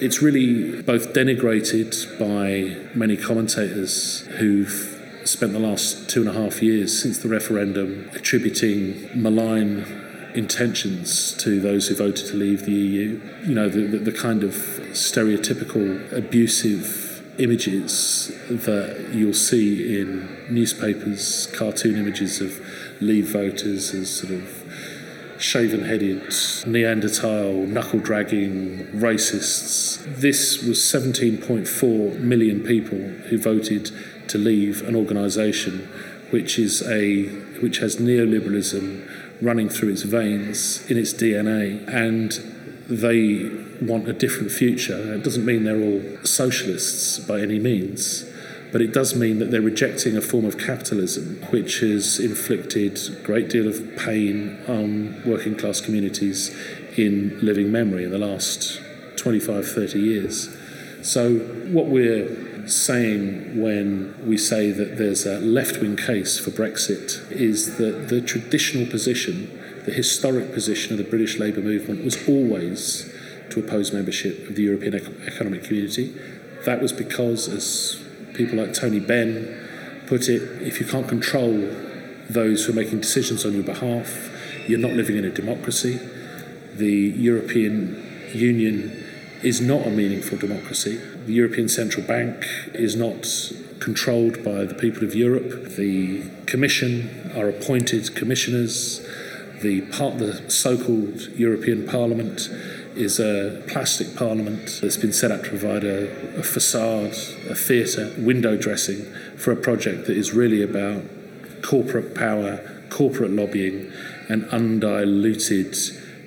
It's 0.00 0.20
really 0.20 0.82
both 0.82 1.12
denigrated 1.12 2.18
by 2.18 2.90
many 2.96 3.16
commentators 3.16 4.26
who've 4.38 4.90
spent 5.24 5.52
the 5.52 5.60
last 5.60 6.10
two 6.10 6.20
and 6.20 6.28
a 6.28 6.32
half 6.32 6.62
years 6.62 7.00
since 7.00 7.18
the 7.18 7.28
referendum 7.28 8.10
attributing 8.12 9.08
malign 9.14 9.86
intentions 10.34 11.32
to 11.34 11.60
those 11.60 11.88
who 11.88 11.94
voted 11.94 12.26
to 12.26 12.34
leave 12.34 12.66
the 12.66 12.72
EU. 12.72 13.20
You 13.46 13.54
know, 13.54 13.68
the, 13.68 13.82
the, 13.82 13.98
the 13.98 14.12
kind 14.12 14.42
of 14.42 14.52
stereotypical 14.52 16.12
abusive 16.12 17.22
images 17.38 18.32
that 18.48 19.10
you'll 19.12 19.32
see 19.32 20.00
in 20.00 20.28
newspapers, 20.50 21.46
cartoon 21.56 21.96
images 21.96 22.40
of 22.40 22.60
leave 23.00 23.32
voters 23.32 23.94
as 23.94 24.10
sort 24.10 24.32
of 24.32 24.63
shaven 25.38 25.84
headed, 25.84 26.22
Neanderthal, 26.66 27.66
knuckle 27.66 28.00
dragging 28.00 28.86
racists. 28.92 30.02
This 30.16 30.62
was 30.62 30.78
17.4 30.78 32.18
million 32.20 32.62
people 32.62 32.98
who 32.98 33.38
voted 33.38 33.90
to 34.28 34.38
leave 34.38 34.82
an 34.86 34.96
organisation 34.96 35.88
which 36.30 36.58
is 36.58 36.82
a 36.82 37.24
which 37.60 37.78
has 37.78 37.96
neoliberalism 37.96 39.08
running 39.40 39.68
through 39.68 39.90
its 39.90 40.02
veins 40.02 40.88
in 40.90 40.96
its 40.96 41.12
DNA 41.12 41.86
and 41.88 42.32
they 42.88 43.50
want 43.84 44.08
a 44.08 44.12
different 44.12 44.50
future. 44.50 45.14
It 45.14 45.22
doesn't 45.22 45.44
mean 45.44 45.64
they're 45.64 45.80
all 45.80 46.02
socialists 46.24 47.18
by 47.18 47.40
any 47.40 47.58
means, 47.58 48.24
but 48.74 48.82
it 48.82 48.92
does 48.92 49.14
mean 49.14 49.38
that 49.38 49.52
they're 49.52 49.62
rejecting 49.62 50.16
a 50.16 50.20
form 50.20 50.44
of 50.44 50.58
capitalism 50.58 51.36
which 51.50 51.78
has 51.78 52.18
inflicted 52.18 52.98
a 53.08 53.22
great 53.22 53.48
deal 53.48 53.68
of 53.68 53.96
pain 53.96 54.58
on 54.66 55.22
working 55.24 55.54
class 55.54 55.80
communities 55.80 56.50
in 56.96 57.38
living 57.40 57.70
memory 57.70 58.02
in 58.02 58.10
the 58.10 58.18
last 58.18 58.82
25, 59.14 59.64
30 59.64 60.00
years. 60.00 60.56
So, 61.02 61.36
what 61.70 61.86
we're 61.86 62.66
saying 62.66 63.62
when 63.62 64.12
we 64.26 64.36
say 64.36 64.72
that 64.72 64.98
there's 64.98 65.24
a 65.24 65.38
left 65.38 65.80
wing 65.80 65.94
case 65.96 66.36
for 66.36 66.50
Brexit 66.50 67.30
is 67.30 67.76
that 67.76 68.08
the 68.08 68.20
traditional 68.20 68.90
position, 68.90 69.56
the 69.84 69.92
historic 69.92 70.52
position 70.52 70.90
of 70.90 70.98
the 70.98 71.08
British 71.08 71.38
Labour 71.38 71.60
movement 71.60 72.04
was 72.04 72.28
always 72.28 73.08
to 73.50 73.60
oppose 73.60 73.92
membership 73.92 74.48
of 74.48 74.56
the 74.56 74.64
European 74.64 74.96
Economic 75.28 75.62
Community. 75.62 76.12
That 76.64 76.82
was 76.82 76.92
because, 76.92 77.46
as 77.46 78.04
people 78.34 78.58
like 78.58 78.74
Tony 78.74 79.00
Benn 79.00 79.60
put 80.06 80.28
it, 80.28 80.42
if 80.62 80.80
you 80.80 80.86
can't 80.86 81.08
control 81.08 81.52
those 82.28 82.64
who 82.64 82.72
are 82.72 82.76
making 82.76 83.00
decisions 83.00 83.44
on 83.44 83.52
your 83.52 83.62
behalf, 83.62 84.30
you're 84.68 84.78
not 84.78 84.92
living 84.92 85.16
in 85.16 85.24
a 85.24 85.30
democracy. 85.30 85.98
The 86.74 86.92
European 87.16 88.30
Union 88.32 89.04
is 89.42 89.60
not 89.60 89.86
a 89.86 89.90
meaningful 89.90 90.38
democracy. 90.38 90.96
The 91.26 91.32
European 91.32 91.68
Central 91.68 92.06
Bank 92.06 92.44
is 92.72 92.96
not 92.96 93.52
controlled 93.78 94.42
by 94.42 94.64
the 94.64 94.74
people 94.74 95.04
of 95.04 95.14
Europe. 95.14 95.76
The 95.76 96.22
Commission 96.46 97.30
are 97.36 97.48
appointed 97.48 98.14
commissioners. 98.14 99.06
The, 99.60 99.80
the 99.80 100.50
so-called 100.50 101.28
European 101.36 101.86
Parliament 101.86 102.48
is 102.96 103.18
a 103.18 103.62
plastic 103.68 104.14
parliament 104.16 104.78
that's 104.80 104.96
been 104.96 105.12
set 105.12 105.30
up 105.30 105.42
to 105.42 105.48
provide 105.48 105.84
a, 105.84 106.10
a 106.38 106.42
facade, 106.42 107.12
a 107.48 107.54
theatre, 107.54 108.12
window 108.18 108.56
dressing 108.56 109.04
for 109.36 109.52
a 109.52 109.56
project 109.56 110.06
that 110.06 110.16
is 110.16 110.32
really 110.32 110.62
about 110.62 111.02
corporate 111.62 112.14
power, 112.14 112.60
corporate 112.90 113.30
lobbying, 113.30 113.92
and 114.28 114.44
undiluted 114.46 115.76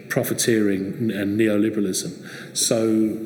profiteering 0.10 1.12
and 1.12 1.40
neoliberalism. 1.40 2.58
So 2.58 3.18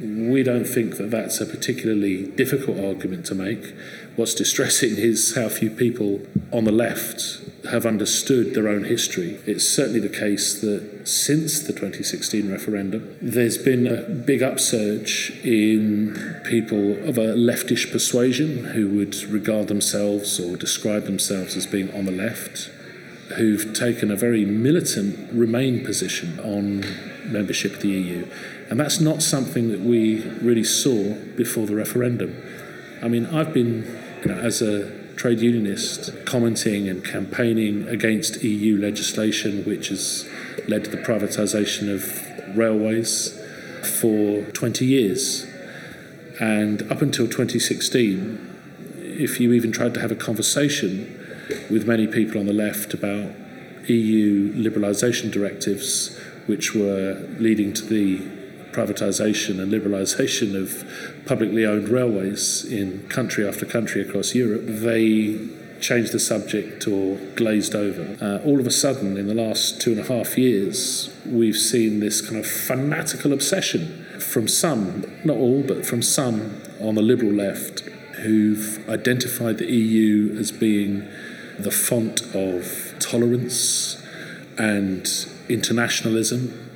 we 0.00 0.42
don't 0.42 0.64
think 0.64 0.96
that 0.96 1.10
that's 1.10 1.40
a 1.40 1.46
particularly 1.46 2.26
difficult 2.26 2.78
argument 2.78 3.26
to 3.26 3.34
make. 3.34 3.74
What's 4.20 4.34
distressing 4.34 4.98
is 4.98 5.34
how 5.34 5.48
few 5.48 5.70
people 5.70 6.20
on 6.52 6.64
the 6.64 6.72
left 6.72 7.40
have 7.70 7.86
understood 7.86 8.52
their 8.52 8.68
own 8.68 8.84
history. 8.84 9.40
It's 9.46 9.66
certainly 9.66 9.98
the 9.98 10.10
case 10.10 10.60
that 10.60 11.08
since 11.08 11.60
the 11.60 11.72
2016 11.72 12.52
referendum, 12.52 13.16
there's 13.22 13.56
been 13.56 13.86
a 13.86 14.02
big 14.02 14.42
upsurge 14.42 15.32
in 15.42 16.38
people 16.44 17.02
of 17.08 17.16
a 17.16 17.32
leftish 17.34 17.90
persuasion 17.90 18.64
who 18.64 18.90
would 18.90 19.14
regard 19.24 19.68
themselves 19.68 20.38
or 20.38 20.54
describe 20.54 21.04
themselves 21.04 21.56
as 21.56 21.66
being 21.66 21.90
on 21.94 22.04
the 22.04 22.12
left, 22.12 22.68
who've 23.38 23.72
taken 23.72 24.10
a 24.10 24.16
very 24.16 24.44
militant 24.44 25.32
Remain 25.32 25.82
position 25.82 26.38
on 26.40 26.84
membership 27.24 27.72
of 27.76 27.80
the 27.80 27.88
EU. 27.88 28.26
And 28.68 28.78
that's 28.78 29.00
not 29.00 29.22
something 29.22 29.70
that 29.70 29.80
we 29.80 30.22
really 30.42 30.64
saw 30.64 31.14
before 31.36 31.66
the 31.66 31.74
referendum. 31.74 32.36
I 33.02 33.08
mean, 33.08 33.24
I've 33.26 33.54
been, 33.54 33.99
as 34.26 34.62
a 34.62 34.90
trade 35.16 35.40
unionist 35.40 36.24
commenting 36.24 36.88
and 36.88 37.04
campaigning 37.04 37.86
against 37.88 38.42
EU 38.42 38.78
legislation 38.78 39.64
which 39.64 39.88
has 39.88 40.28
led 40.66 40.84
to 40.84 40.90
the 40.90 40.96
privatisation 40.96 41.92
of 41.92 42.56
railways 42.56 43.38
for 44.00 44.42
20 44.52 44.86
years. 44.86 45.46
And 46.40 46.90
up 46.90 47.02
until 47.02 47.26
2016, 47.26 48.46
if 48.98 49.38
you 49.40 49.52
even 49.52 49.72
tried 49.72 49.94
to 49.94 50.00
have 50.00 50.10
a 50.10 50.16
conversation 50.16 51.16
with 51.70 51.86
many 51.86 52.06
people 52.06 52.40
on 52.40 52.46
the 52.46 52.52
left 52.52 52.94
about 52.94 53.30
EU 53.88 54.52
liberalisation 54.54 55.30
directives, 55.30 56.18
which 56.46 56.74
were 56.74 57.26
leading 57.38 57.72
to 57.74 57.84
the 57.84 58.39
privatisation 58.72 59.60
and 59.60 59.72
liberalisation 59.72 60.54
of 60.54 61.26
publicly 61.26 61.66
owned 61.66 61.88
railways 61.88 62.64
in 62.64 63.06
country 63.08 63.46
after 63.46 63.66
country 63.66 64.00
across 64.00 64.34
Europe, 64.34 64.62
they 64.66 65.38
changed 65.80 66.12
the 66.12 66.20
subject 66.20 66.86
or 66.86 67.16
glazed 67.34 67.74
over. 67.74 68.16
Uh, 68.20 68.44
all 68.44 68.60
of 68.60 68.66
a 68.66 68.70
sudden, 68.70 69.16
in 69.16 69.26
the 69.26 69.34
last 69.34 69.80
two 69.80 69.92
and 69.92 70.00
a 70.00 70.04
half 70.04 70.36
years, 70.36 71.14
we've 71.26 71.56
seen 71.56 72.00
this 72.00 72.20
kind 72.20 72.36
of 72.36 72.46
fanatical 72.46 73.32
obsession 73.32 74.04
from 74.18 74.46
some, 74.46 75.04
not 75.24 75.36
all, 75.36 75.62
but 75.62 75.84
from 75.84 76.02
some 76.02 76.60
on 76.80 76.94
the 76.94 77.02
liberal 77.02 77.32
left 77.32 77.80
who've 78.22 78.86
identified 78.88 79.58
the 79.58 79.66
EU 79.66 80.36
as 80.38 80.52
being 80.52 81.08
the 81.58 81.70
font 81.70 82.22
of 82.34 82.94
tolerance 82.98 84.02
and 84.58 85.08
internationalism, 85.48 86.69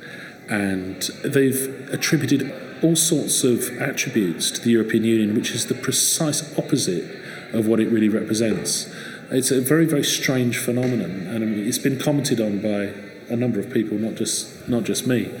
and 0.49 1.01
they've 1.23 1.89
attributed 1.91 2.53
all 2.83 2.95
sorts 2.95 3.43
of 3.43 3.69
attributes 3.79 4.51
to 4.51 4.61
the 4.61 4.71
European 4.71 5.03
Union, 5.03 5.35
which 5.35 5.51
is 5.51 5.65
the 5.67 5.73
precise 5.73 6.57
opposite 6.57 7.19
of 7.53 7.67
what 7.67 7.79
it 7.79 7.87
really 7.89 8.09
represents. 8.09 8.93
It's 9.31 9.49
a 9.49 9.61
very, 9.61 9.85
very 9.85 10.03
strange 10.03 10.57
phenomenon, 10.57 11.27
and 11.27 11.57
it's 11.57 11.79
been 11.79 11.99
commented 11.99 12.39
on 12.39 12.59
by 12.61 12.93
a 13.27 13.35
number 13.35 13.59
of 13.59 13.73
people, 13.73 13.97
not 13.97 14.15
just 14.15 14.67
not 14.69 14.83
just 14.83 15.07
me. 15.07 15.31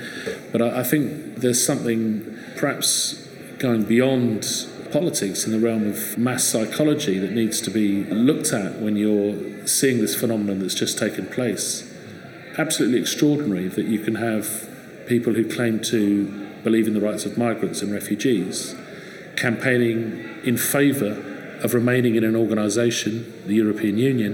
But 0.51 0.61
I, 0.61 0.79
I 0.79 0.83
think 0.83 1.35
there's 1.35 1.63
something 1.63 2.37
perhaps 2.57 3.27
going 3.59 3.83
beyond 3.83 4.47
politics 4.91 5.45
in 5.45 5.51
the 5.51 5.59
realm 5.59 5.87
of 5.87 6.17
mass 6.17 6.43
psychology 6.43 7.19
that 7.19 7.31
needs 7.31 7.61
to 7.61 7.69
be 7.69 8.05
looked 8.05 8.53
at 8.53 8.79
when 8.79 8.95
you're 8.95 9.67
seeing 9.67 9.99
this 9.99 10.15
phenomenon 10.15 10.59
that's 10.59 10.73
just 10.73 10.97
taken 10.97 11.27
place. 11.27 11.91
Absolutely 12.57 12.99
extraordinary 12.99 13.67
that 13.67 13.85
you 13.85 13.99
can 13.99 14.15
have 14.15 14.74
people 15.07 15.33
who 15.33 15.47
claim 15.49 15.79
to 15.81 16.25
believe 16.63 16.87
in 16.87 16.93
the 16.93 17.01
rights 17.01 17.25
of 17.25 17.37
migrants 17.37 17.81
and 17.81 17.91
refugees 17.91 18.75
campaigning 19.35 20.41
in 20.43 20.57
favour 20.57 21.57
of 21.61 21.73
remaining 21.73 22.15
in 22.15 22.23
an 22.23 22.35
organisation, 22.35 23.33
the 23.45 23.55
European 23.55 23.97
Union, 23.97 24.33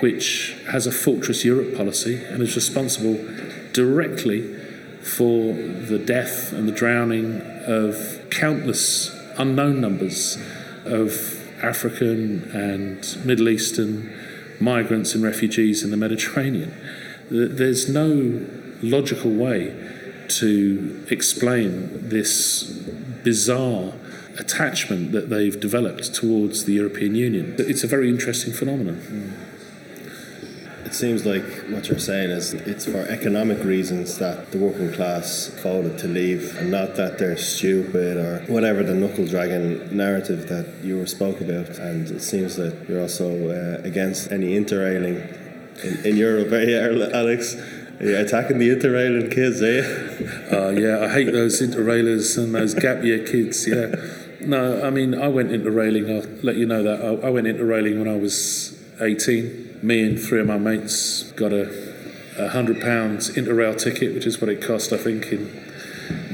which 0.00 0.56
has 0.70 0.86
a 0.86 0.92
Fortress 0.92 1.44
Europe 1.44 1.76
policy 1.76 2.22
and 2.24 2.42
is 2.42 2.56
responsible 2.56 3.18
directly 3.72 4.56
for 5.02 5.54
the 5.54 5.98
death 5.98 6.52
and 6.52 6.68
the 6.68 6.72
drowning 6.72 7.40
of 7.66 8.26
countless 8.30 9.16
unknown 9.38 9.80
numbers 9.80 10.36
of 10.84 11.36
African 11.62 12.50
and 12.52 13.24
Middle 13.24 13.48
Eastern 13.48 14.12
migrants 14.60 15.14
and 15.14 15.22
refugees 15.24 15.82
in 15.82 15.90
the 15.90 15.96
Mediterranean. 15.96 16.74
There's 17.30 17.88
no 17.88 18.46
logical 18.82 19.30
way 19.30 19.74
to 20.30 21.06
explain 21.10 22.08
this 22.08 22.62
bizarre 23.24 23.92
attachment 24.38 25.12
that 25.12 25.28
they've 25.28 25.60
developed 25.60 26.14
towards 26.14 26.64
the 26.64 26.72
European 26.72 27.14
Union. 27.14 27.54
It's 27.58 27.84
a 27.84 27.86
very 27.86 28.08
interesting 28.08 28.52
phenomenon. 28.52 28.96
Mm 28.96 29.50
it 30.90 30.94
seems 30.94 31.24
like 31.24 31.44
what 31.68 31.88
you're 31.88 32.00
saying 32.00 32.30
is 32.30 32.52
it's 32.52 32.86
for 32.86 33.06
economic 33.06 33.62
reasons 33.62 34.18
that 34.18 34.50
the 34.50 34.58
working 34.58 34.92
class 34.92 35.46
voted 35.62 35.96
to 35.98 36.08
leave, 36.08 36.56
and 36.56 36.68
not 36.68 36.96
that 36.96 37.16
they're 37.16 37.36
stupid 37.36 38.16
or 38.16 38.40
whatever 38.52 38.82
the 38.82 38.92
knuckle 38.92 39.24
dragging 39.24 39.96
narrative 39.96 40.48
that 40.48 40.66
you 40.82 40.98
were 40.98 41.06
spoke 41.06 41.40
about. 41.40 41.68
And 41.78 42.10
it 42.10 42.22
seems 42.22 42.56
that 42.56 42.88
you're 42.88 43.02
also 43.02 43.50
uh, 43.50 43.80
against 43.86 44.32
any 44.32 44.56
interrailing 44.56 45.18
in, 45.84 46.04
in 46.04 46.16
Europe, 46.16 46.50
eh, 46.50 47.16
Alex? 47.16 47.54
You're 48.00 48.20
attacking 48.20 48.58
the 48.58 48.70
interrailing 48.70 49.30
kids, 49.30 49.60
eh? 49.62 49.82
Uh, 50.50 50.70
yeah, 50.70 51.04
I 51.04 51.08
hate 51.12 51.32
those 51.32 51.60
interrailers 51.60 52.38
and 52.38 52.54
those 52.54 52.74
gap 52.74 53.04
year 53.04 53.26
kids. 53.26 53.68
Yeah. 53.68 53.94
No, 54.40 54.82
I 54.82 54.88
mean, 54.88 55.14
I 55.14 55.28
went 55.28 55.50
interrailing. 55.50 56.08
I'll 56.08 56.42
let 56.42 56.56
you 56.56 56.64
know 56.64 56.82
that 56.82 57.00
I, 57.02 57.26
I 57.26 57.30
went 57.30 57.46
interrailing 57.46 57.98
when 57.98 58.08
I 58.08 58.16
was 58.16 58.82
18 59.00 59.70
me 59.82 60.02
and 60.02 60.20
three 60.20 60.40
of 60.40 60.46
my 60.46 60.58
mates 60.58 61.32
got 61.32 61.52
a, 61.52 61.68
a 62.38 62.48
hundred 62.48 62.80
pounds 62.80 63.30
interrail 63.30 63.78
ticket, 63.78 64.14
which 64.14 64.26
is 64.26 64.40
what 64.40 64.50
it 64.50 64.62
cost, 64.62 64.92
I 64.92 64.98
think, 64.98 65.26
in 65.26 65.46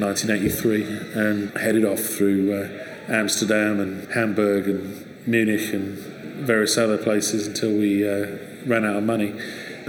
1983, 0.01 0.85
and 1.15 1.57
headed 1.59 1.85
off 1.85 2.01
through 2.01 2.53
uh, 2.55 3.13
Amsterdam 3.13 3.81
and 3.81 4.09
Hamburg 4.13 4.69
and 4.69 5.27
Munich 5.27 5.73
and 5.73 5.97
various 5.97 6.77
other 6.77 6.99
places 6.99 7.47
until 7.47 7.71
we 7.71 8.09
uh, 8.09 8.37
ran 8.67 8.85
out 8.85 8.97
of 8.97 9.05
money. 9.05 9.35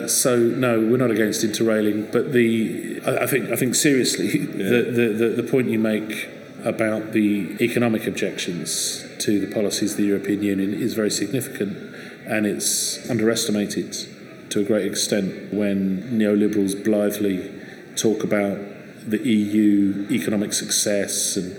So 0.05 0.37
no, 0.37 0.79
we're 0.79 0.97
not 0.97 1.11
against 1.11 1.43
interrailing, 1.43 2.11
but 2.11 2.31
the 2.31 3.01
I, 3.05 3.23
I 3.23 3.27
think 3.27 3.49
I 3.49 3.55
think 3.55 3.73
seriously 3.73 4.39
yeah. 4.39 4.45
the, 4.45 4.81
the, 4.91 5.07
the, 5.09 5.41
the 5.41 5.43
point 5.43 5.69
you 5.69 5.79
make 5.79 6.29
about 6.63 7.13
the 7.13 7.57
economic 7.61 8.05
objections 8.05 9.05
to 9.19 9.39
the 9.39 9.53
policies 9.53 9.91
of 9.91 9.97
the 9.97 10.05
European 10.05 10.43
Union 10.43 10.73
is 10.73 10.93
very 10.93 11.11
significant 11.11 11.77
and 12.25 12.45
it's 12.45 13.09
underestimated 13.09 13.95
to 14.49 14.59
a 14.59 14.63
great 14.63 14.85
extent 14.85 15.53
when 15.53 16.01
neoliberals 16.19 16.83
blithely 16.83 17.51
talk 17.95 18.23
about 18.23 18.57
the 19.09 19.17
EU 19.19 20.07
economic 20.11 20.53
success. 20.53 21.37
And 21.37 21.57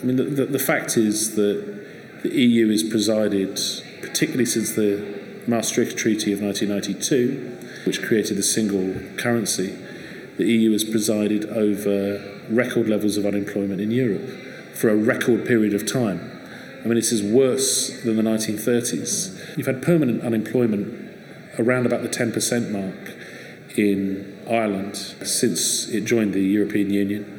I 0.00 0.04
mean, 0.04 0.16
the, 0.16 0.24
the, 0.24 0.46
the 0.46 0.58
fact 0.58 0.96
is 0.96 1.36
that 1.36 2.22
the 2.22 2.30
EU 2.30 2.68
is 2.70 2.82
presided, 2.82 3.58
particularly 4.00 4.46
since 4.46 4.72
the 4.72 5.20
Maastricht 5.46 5.96
Treaty 5.96 6.32
of 6.32 6.40
1992, 6.40 7.69
which 7.84 8.02
created 8.02 8.38
a 8.38 8.42
single 8.42 8.94
currency, 9.16 9.76
the 10.36 10.46
EU 10.46 10.72
has 10.72 10.84
presided 10.84 11.44
over 11.46 12.40
record 12.48 12.88
levels 12.88 13.16
of 13.16 13.26
unemployment 13.26 13.80
in 13.80 13.90
Europe 13.90 14.28
for 14.74 14.88
a 14.88 14.96
record 14.96 15.46
period 15.46 15.74
of 15.74 15.90
time. 15.90 16.40
I 16.82 16.84
mean, 16.84 16.94
this 16.94 17.12
is 17.12 17.22
worse 17.22 18.02
than 18.02 18.16
the 18.16 18.22
1930s. 18.22 19.56
You've 19.56 19.66
had 19.66 19.82
permanent 19.82 20.22
unemployment 20.22 21.10
around 21.58 21.84
about 21.84 22.02
the 22.02 22.08
10% 22.08 22.70
mark 22.70 23.14
in 23.76 24.38
Ireland 24.48 24.96
since 24.96 25.88
it 25.88 26.04
joined 26.04 26.32
the 26.32 26.40
European 26.40 26.90
Union. 26.90 27.36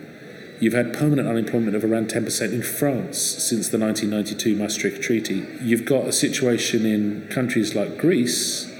You've 0.60 0.74
had 0.74 0.94
permanent 0.94 1.28
unemployment 1.28 1.76
of 1.76 1.84
around 1.84 2.10
10% 2.10 2.54
in 2.54 2.62
France 2.62 3.18
since 3.18 3.68
the 3.70 3.80
1992 3.80 4.56
Maastricht 4.56 5.02
Treaty. 5.02 5.48
You've 5.60 5.86
got 5.86 6.06
a 6.06 6.12
situation 6.12 6.86
in 6.86 7.28
countries 7.30 7.74
like 7.74 7.98
Greece 7.98 8.71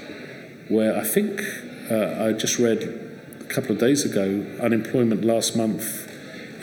where 0.72 0.96
I 0.96 1.04
think 1.04 1.42
uh, 1.90 2.24
I 2.24 2.32
just 2.32 2.58
read 2.58 2.82
a 3.40 3.44
couple 3.44 3.72
of 3.72 3.78
days 3.78 4.04
ago 4.04 4.46
unemployment 4.60 5.24
last 5.24 5.56
month 5.56 6.08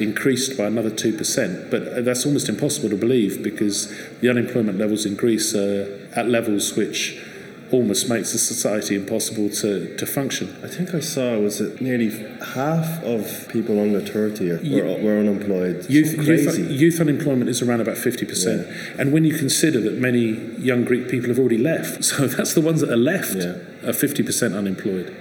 increased 0.02 0.58
by 0.58 0.66
another 0.66 0.90
2%. 0.90 1.70
But 1.70 2.06
that's 2.06 2.26
almost 2.26 2.50
impossible 2.50 2.90
to 2.90 2.96
believe 2.96 3.44
because 3.44 3.88
the 4.20 4.30
unemployment 4.30 4.78
levels 4.78 5.06
in 5.06 5.16
Greece 5.16 5.54
are 5.54 6.10
at 6.16 6.28
levels 6.28 6.76
which 6.76 7.22
almost 7.72 8.10
makes 8.10 8.32
the 8.32 8.40
society 8.40 8.96
impossible 8.96 9.50
to, 9.50 9.96
to 9.96 10.06
function. 10.06 10.56
I 10.64 10.68
think 10.68 10.94
I 10.94 11.00
saw 11.00 11.38
was 11.38 11.62
it 11.62 11.82
nearly 11.82 12.10
half 12.54 13.04
of 13.04 13.48
people 13.50 13.80
under 13.80 14.02
30 14.02 14.74
were, 14.74 15.04
were 15.04 15.20
unemployed. 15.20 15.90
Youth, 15.90 16.18
youth, 16.18 16.58
youth, 16.58 17.00
unemployment 17.00 17.50
is 17.50 17.62
around 17.62 17.82
about 17.82 17.98
50%. 17.98 18.68
Yeah. 18.68 19.02
And 19.02 19.14
when 19.14 19.24
you 19.24 19.38
consider 19.38 19.80
that 19.82 19.94
many 19.94 20.32
young 20.58 20.84
Greek 20.84 21.10
people 21.10 21.30
have 21.30 21.40
already 21.40 21.58
left, 21.58 22.04
so 22.10 22.28
that's 22.28 22.54
the 22.54 22.62
ones 22.62 22.82
that 22.82 22.90
are 22.90 22.98
left 22.98 23.36
yeah. 23.36 23.58
are 23.88 23.94
50% 23.94 24.58
unemployed. 24.58 25.16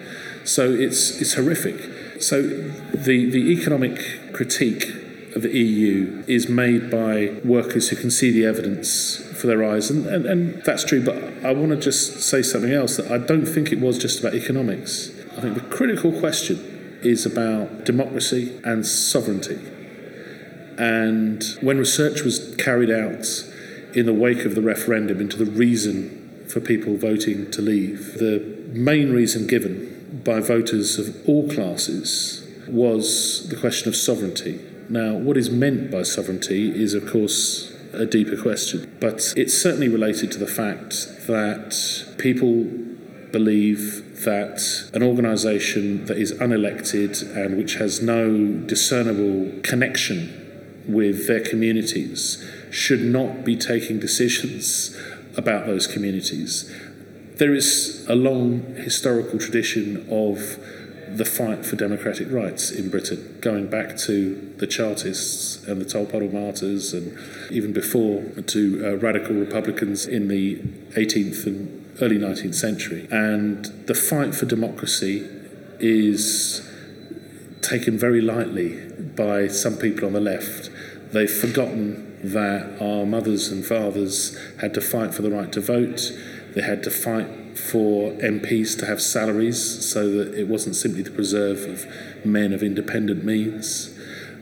So 0.45 0.73
it's, 0.73 1.21
it's 1.21 1.35
horrific. 1.35 2.23
So 2.23 2.43
the, 2.43 3.31
the 3.31 3.53
economic 3.53 4.33
critique 4.33 5.08
of 5.35 5.43
the 5.43 5.57
EU 5.57 6.25
is 6.27 6.49
made 6.49 6.91
by 6.91 7.41
workers 7.45 7.89
who 7.89 7.97
can 7.97 8.11
see 8.11 8.31
the 8.31 8.45
evidence 8.45 9.19
for 9.41 9.47
their 9.47 9.65
eyes, 9.65 9.91
and, 9.91 10.07
and, 10.07 10.27
and 10.27 10.63
that's 10.65 10.85
true. 10.85 11.05
But 11.05 11.45
I 11.45 11.53
want 11.53 11.71
to 11.71 11.77
just 11.77 12.23
say 12.23 12.43
something 12.43 12.73
else 12.73 12.97
that 12.97 13.11
I 13.11 13.19
don't 13.19 13.47
think 13.47 13.73
it 13.73 13.81
was 13.81 13.99
just 13.99 14.21
about 14.21 14.35
economics. 14.35 15.11
I 15.37 15.41
think 15.41 15.55
the 15.55 15.75
critical 15.75 16.13
question 16.19 16.99
is 17.03 17.25
about 17.25 17.85
democracy 17.85 18.61
and 18.65 18.85
sovereignty. 18.85 19.59
And 20.79 21.43
when 21.61 21.79
research 21.79 22.23
was 22.23 22.55
carried 22.57 22.91
out 22.91 23.27
in 23.95 24.07
the 24.07 24.13
wake 24.13 24.45
of 24.45 24.55
the 24.55 24.63
referendum 24.63 25.21
into 25.21 25.37
the 25.37 25.51
reason 25.51 26.47
for 26.49 26.61
people 26.61 26.97
voting 26.97 27.51
to 27.51 27.63
leave, 27.63 28.15
the 28.19 28.41
main 28.73 29.13
reason 29.13 29.47
given 29.47 30.23
by 30.25 30.41
voters 30.41 30.99
of 30.99 31.29
all 31.29 31.49
classes 31.51 32.47
was 32.69 33.49
the 33.49 33.57
question 33.57 33.89
of 33.89 33.97
sovereignty. 33.97 34.61
Now, 34.89 35.15
what 35.15 35.37
is 35.37 35.51
meant 35.51 35.91
by 35.91 36.03
sovereignty 36.03 36.83
is, 36.83 36.95
of 36.95 37.07
course, 37.07 37.75
a 37.93 38.07
deeper 38.07 38.41
question, 38.41 38.97
but 39.01 39.35
it's 39.37 39.57
certainly 39.57 39.89
related 39.89 40.33
to 40.33 40.39
the 40.39 40.47
fact 40.47 41.27
that 41.27 42.15
people 42.19 42.65
believe 43.33 44.25
that 44.25 44.91
an 44.95 45.03
organisation 45.03 46.07
that 46.07 46.17
is 46.17 46.33
unelected 46.35 47.23
and 47.37 47.59
which 47.59 47.75
has 47.75 48.01
no 48.01 48.49
discernible 48.67 49.61
connection 49.63 50.35
with 50.89 51.27
their 51.27 51.41
communities 51.41 52.43
should 52.71 53.03
not 53.03 53.45
be 53.45 53.57
taking 53.57 54.01
decisions 54.01 54.97
about 55.37 55.67
those 55.67 55.87
communities. 55.87 56.75
There 57.37 57.55
is 57.55 58.07
a 58.09 58.15
long 58.15 58.75
historical 58.77 59.39
tradition 59.39 60.07
of 60.11 60.59
the 61.17 61.25
fight 61.25 61.65
for 61.65 61.77
democratic 61.77 62.31
rights 62.31 62.71
in 62.71 62.91
Britain, 62.91 63.39
going 63.41 63.69
back 63.69 63.97
to 63.99 64.55
the 64.59 64.67
Chartists 64.67 65.63
and 65.67 65.81
the 65.81 65.85
Tolpuddle 65.85 66.33
martyrs, 66.33 66.93
and 66.93 67.17
even 67.51 67.73
before 67.73 68.23
to 68.23 68.87
uh, 68.87 68.97
radical 68.97 69.35
Republicans 69.35 70.07
in 70.07 70.29
the 70.29 70.57
18th 70.97 71.47
and 71.47 71.97
early 72.01 72.19
19th 72.19 72.55
century. 72.55 73.09
And 73.11 73.65
the 73.87 73.95
fight 73.95 74.35
for 74.35 74.47
democracy 74.47 75.29
is 75.81 76.65
taken 77.63 77.99
very 77.99 78.21
lightly 78.21 78.91
by 79.17 79.49
some 79.49 79.77
people 79.77 80.07
on 80.07 80.13
the 80.13 80.21
left. 80.21 80.71
They've 81.13 81.31
forgotten 81.31 82.19
that 82.23 82.81
our 82.81 83.07
mothers 83.07 83.49
and 83.49 83.65
fathers 83.65 84.37
had 84.61 84.75
to 84.75 84.81
fight 84.81 85.15
for 85.15 85.23
the 85.23 85.31
right 85.31 85.53
to 85.53 85.61
vote, 85.61 86.13
they 86.59 86.65
had 86.65 86.83
to 86.83 86.91
fight 86.91 87.57
for 87.57 88.11
MPs 88.15 88.77
to 88.81 88.87
have 88.87 89.01
salaries 89.01 89.89
so 89.89 90.11
that 90.11 90.35
it 90.35 90.49
wasn't 90.49 90.75
simply 90.75 91.03
the 91.03 91.11
preserve 91.13 91.61
of 91.61 92.27
men 92.27 92.53
of 92.53 92.65
independent 92.65 93.23
means. 93.25 93.97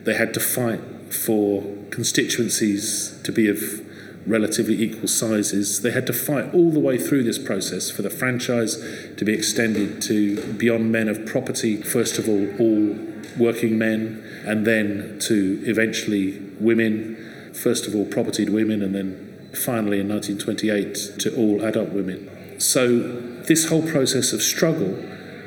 They 0.04 0.14
had 0.14 0.32
to 0.32 0.40
fight 0.40 0.80
for 1.12 1.62
constituencies 1.90 3.20
to 3.22 3.32
be 3.32 3.50
of 3.50 3.86
relatively 4.26 4.82
equal 4.82 5.08
sizes. 5.08 5.82
They 5.82 5.90
had 5.90 6.06
to 6.06 6.14
fight 6.14 6.54
all 6.54 6.70
the 6.70 6.80
way 6.80 6.96
through 6.96 7.24
this 7.24 7.38
process 7.38 7.90
for 7.90 8.00
the 8.00 8.08
franchise 8.08 8.82
to 9.18 9.24
be 9.26 9.34
extended 9.34 10.00
to 10.02 10.54
beyond 10.54 10.90
men 10.90 11.10
of 11.10 11.26
property, 11.26 11.76
first 11.76 12.18
of 12.18 12.30
all, 12.30 12.48
all 12.58 12.96
working 13.38 13.76
men, 13.76 14.24
and 14.46 14.66
then 14.66 15.18
to 15.24 15.62
eventually 15.66 16.38
women, 16.60 17.52
first 17.52 17.86
of 17.86 17.94
all, 17.94 18.06
propertied 18.06 18.48
women, 18.48 18.80
and 18.80 18.94
then 18.94 19.25
finally 19.56 20.00
in 20.00 20.08
1928 20.08 21.20
to 21.20 21.34
all 21.36 21.64
adult 21.64 21.90
women. 21.90 22.60
So, 22.60 22.98
this 23.42 23.66
whole 23.66 23.82
process 23.82 24.32
of 24.32 24.42
struggle 24.42 24.96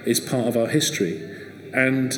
is 0.05 0.19
part 0.19 0.47
of 0.47 0.55
our 0.55 0.67
history. 0.67 1.25
And 1.73 2.13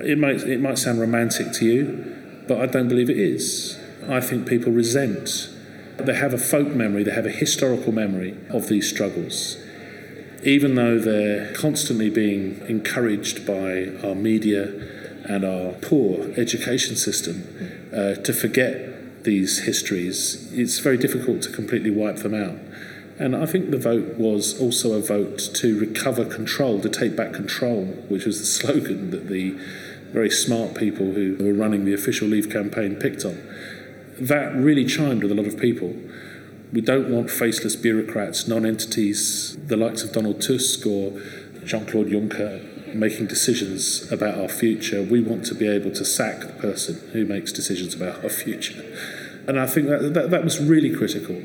it 0.00 0.18
might, 0.18 0.42
it 0.42 0.60
might 0.60 0.78
sound 0.78 1.00
romantic 1.00 1.52
to 1.54 1.64
you, 1.64 2.44
but 2.46 2.60
I 2.60 2.66
don't 2.66 2.88
believe 2.88 3.10
it 3.10 3.18
is. 3.18 3.78
I 4.08 4.20
think 4.20 4.46
people 4.46 4.72
resent. 4.72 5.48
They 5.98 6.14
have 6.14 6.32
a 6.32 6.38
folk 6.38 6.68
memory, 6.68 7.02
they 7.02 7.10
have 7.10 7.26
a 7.26 7.30
historical 7.30 7.92
memory 7.92 8.36
of 8.50 8.68
these 8.68 8.88
struggles. 8.88 9.56
Even 10.44 10.76
though 10.76 10.98
they're 10.98 11.52
constantly 11.54 12.10
being 12.10 12.62
encouraged 12.68 13.44
by 13.44 13.88
our 14.06 14.14
media 14.14 14.66
and 15.24 15.44
our 15.44 15.72
poor 15.72 16.30
education 16.36 16.94
system 16.94 17.44
uh, 17.92 18.14
to 18.14 18.32
forget 18.32 18.88
these 19.24 19.60
histories, 19.60 20.52
it's 20.52 20.78
very 20.78 20.96
difficult 20.96 21.42
to 21.42 21.50
completely 21.50 21.90
wipe 21.90 22.16
them 22.16 22.34
out. 22.34 22.58
And 23.18 23.34
I 23.34 23.46
think 23.46 23.70
the 23.70 23.78
vote 23.78 24.16
was 24.16 24.60
also 24.60 24.92
a 24.92 25.00
vote 25.00 25.38
to 25.54 25.78
recover 25.78 26.24
control, 26.24 26.80
to 26.80 26.88
take 26.88 27.16
back 27.16 27.32
control, 27.32 27.86
which 28.08 28.24
was 28.24 28.38
the 28.38 28.46
slogan 28.72 29.10
that 29.10 29.28
the 29.28 29.58
very 30.12 30.30
smart 30.30 30.74
people 30.74 31.12
who 31.12 31.36
were 31.38 31.52
running 31.52 31.84
the 31.84 31.94
official 31.94 32.28
Leave 32.28 32.50
campaign 32.50 32.96
picked 32.96 33.24
on. 33.24 33.42
That 34.20 34.54
really 34.54 34.84
chimed 34.84 35.22
with 35.22 35.32
a 35.32 35.34
lot 35.34 35.46
of 35.46 35.58
people. 35.58 35.96
We 36.72 36.80
don't 36.80 37.10
want 37.10 37.30
faceless 37.30 37.76
bureaucrats, 37.76 38.46
non 38.46 38.64
entities, 38.64 39.56
the 39.66 39.76
likes 39.76 40.02
of 40.02 40.12
Donald 40.12 40.40
Tusk 40.40 40.86
or 40.86 41.20
Jean 41.64 41.86
Claude 41.86 42.08
Juncker 42.08 42.67
making 42.94 43.26
decisions 43.26 44.10
about 44.10 44.38
our 44.38 44.48
future. 44.48 45.02
We 45.02 45.20
want 45.20 45.44
to 45.46 45.54
be 45.54 45.68
able 45.68 45.90
to 45.92 46.04
sack 46.04 46.40
the 46.40 46.52
person 46.52 47.10
who 47.12 47.24
makes 47.24 47.52
decisions 47.52 47.94
about 47.94 48.22
our 48.22 48.30
future. 48.30 48.84
And 49.46 49.58
I 49.58 49.66
think 49.66 49.88
that, 49.88 50.14
that, 50.14 50.30
that 50.30 50.44
was 50.44 50.60
really 50.60 50.94
critical 50.94 51.42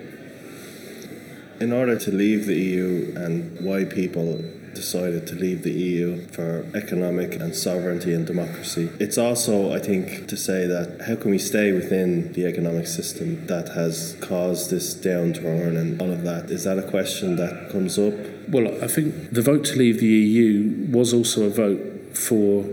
in 1.60 1.72
order 1.72 1.98
to 1.98 2.12
leave 2.12 2.46
the 2.46 2.56
EU 2.56 3.14
and 3.16 3.60
why 3.62 3.86
people 3.86 4.44
decided 4.74 5.28
to 5.28 5.36
leave 5.36 5.64
the 5.64 5.72
EU 5.72 6.26
for 6.28 6.66
economic 6.76 7.36
and 7.36 7.56
sovereignty 7.56 8.14
and 8.14 8.26
democracy. 8.26 8.90
It's 9.00 9.18
also, 9.18 9.72
I 9.72 9.80
think, 9.80 10.28
to 10.28 10.36
say 10.36 10.66
that 10.68 11.02
how 11.08 11.16
can 11.16 11.32
we 11.32 11.38
stay 11.38 11.72
within 11.72 12.34
the 12.34 12.46
economic 12.46 12.88
system 12.88 13.46
that 13.48 13.70
has 13.70 14.18
caused 14.20 14.72
this 14.72 14.94
downturn 14.94 15.78
and 15.78 16.02
all 16.02 16.12
of 16.12 16.24
that? 16.24 16.50
Is 16.50 16.64
that 16.64 16.78
a 16.78 16.84
question 16.84 17.36
that 17.38 17.70
comes 17.72 17.98
up? 17.98 18.14
Well, 18.50 18.68
I 18.84 18.88
think 18.88 19.32
the 19.32 19.42
vote 19.42 19.66
to 19.66 19.76
leave 19.76 20.00
the 20.00 20.08
EU 20.08 20.88
was 20.92 21.14
also 21.14 21.46
a 21.46 21.50
vote 21.50 22.16
for 22.16 22.66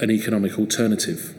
an 0.00 0.10
economic 0.10 0.58
alternative. 0.58 1.34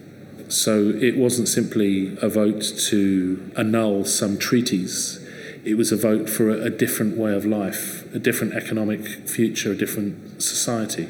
So 0.50 0.90
it 0.90 1.18
wasn't 1.18 1.48
simply 1.48 2.18
a 2.22 2.30
vote 2.30 2.62
to 2.90 3.52
annul 3.58 4.06
some 4.06 4.38
treaties 4.38 5.20
it 5.68 5.76
was 5.76 5.92
a 5.92 5.98
vote 5.98 6.30
for 6.30 6.50
a, 6.50 6.68
a 6.68 6.70
different 6.70 7.18
way 7.18 7.34
of 7.34 7.46
life, 7.46 8.06
a 8.16 8.20
different 8.20 8.54
economic 8.54 9.06
future, 9.28 9.74
a 9.74 9.76
different 9.76 10.42
society. 10.42 11.10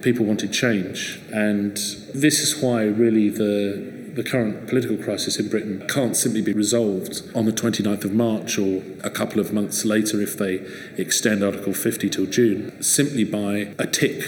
People 0.00 0.24
wanted 0.24 0.54
change, 0.54 1.20
and 1.30 1.76
this 2.14 2.40
is 2.40 2.62
why 2.62 2.84
really 2.84 3.28
the 3.28 3.99
the 4.14 4.22
current 4.22 4.68
political 4.68 4.96
crisis 4.96 5.38
in 5.38 5.48
Britain 5.48 5.84
can't 5.88 6.16
simply 6.16 6.42
be 6.42 6.52
resolved 6.52 7.22
on 7.34 7.44
the 7.44 7.52
29th 7.52 8.04
of 8.04 8.12
March 8.12 8.58
or 8.58 8.82
a 9.02 9.10
couple 9.10 9.40
of 9.40 9.52
months 9.52 9.84
later 9.84 10.20
if 10.20 10.36
they 10.36 10.66
extend 10.96 11.42
Article 11.42 11.72
50 11.72 12.08
till 12.08 12.26
June, 12.26 12.82
simply 12.82 13.24
by 13.24 13.74
a 13.78 13.86
tick 13.86 14.22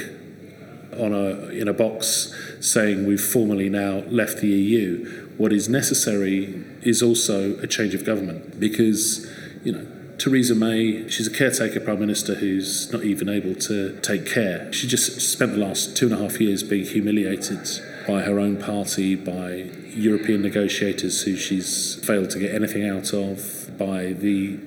on 0.98 1.12
a, 1.12 1.48
in 1.48 1.68
a 1.68 1.72
box 1.72 2.34
saying 2.60 3.06
we've 3.06 3.20
formally 3.20 3.68
now 3.68 4.02
left 4.08 4.38
the 4.38 4.48
EU. 4.48 5.28
What 5.36 5.52
is 5.52 5.68
necessary 5.68 6.62
is 6.82 7.02
also 7.02 7.58
a 7.58 7.66
change 7.66 7.94
of 7.94 8.04
government 8.04 8.60
because 8.60 9.26
you 9.64 9.72
know, 9.72 9.86
Theresa 10.18 10.54
May, 10.54 11.08
she's 11.08 11.26
a 11.26 11.32
caretaker 11.32 11.80
prime 11.80 12.00
minister 12.00 12.34
who's 12.34 12.92
not 12.92 13.02
even 13.04 13.28
able 13.28 13.54
to 13.54 13.98
take 14.00 14.26
care. 14.26 14.72
She 14.72 14.86
just 14.86 15.20
spent 15.20 15.52
the 15.52 15.58
last 15.58 15.96
two 15.96 16.06
and 16.06 16.14
a 16.14 16.18
half 16.18 16.40
years 16.40 16.62
being 16.62 16.84
humiliated 16.84 17.68
by 18.06 18.22
her 18.22 18.38
own 18.40 18.56
party, 18.56 19.14
by 19.14 19.70
European 19.94 20.42
negotiators 20.42 21.22
who 21.22 21.36
she's 21.36 21.96
failed 22.04 22.30
to 22.30 22.38
get 22.38 22.54
anything 22.54 22.88
out 22.88 23.12
of, 23.12 23.76
by 23.78 24.12
the 24.12 24.58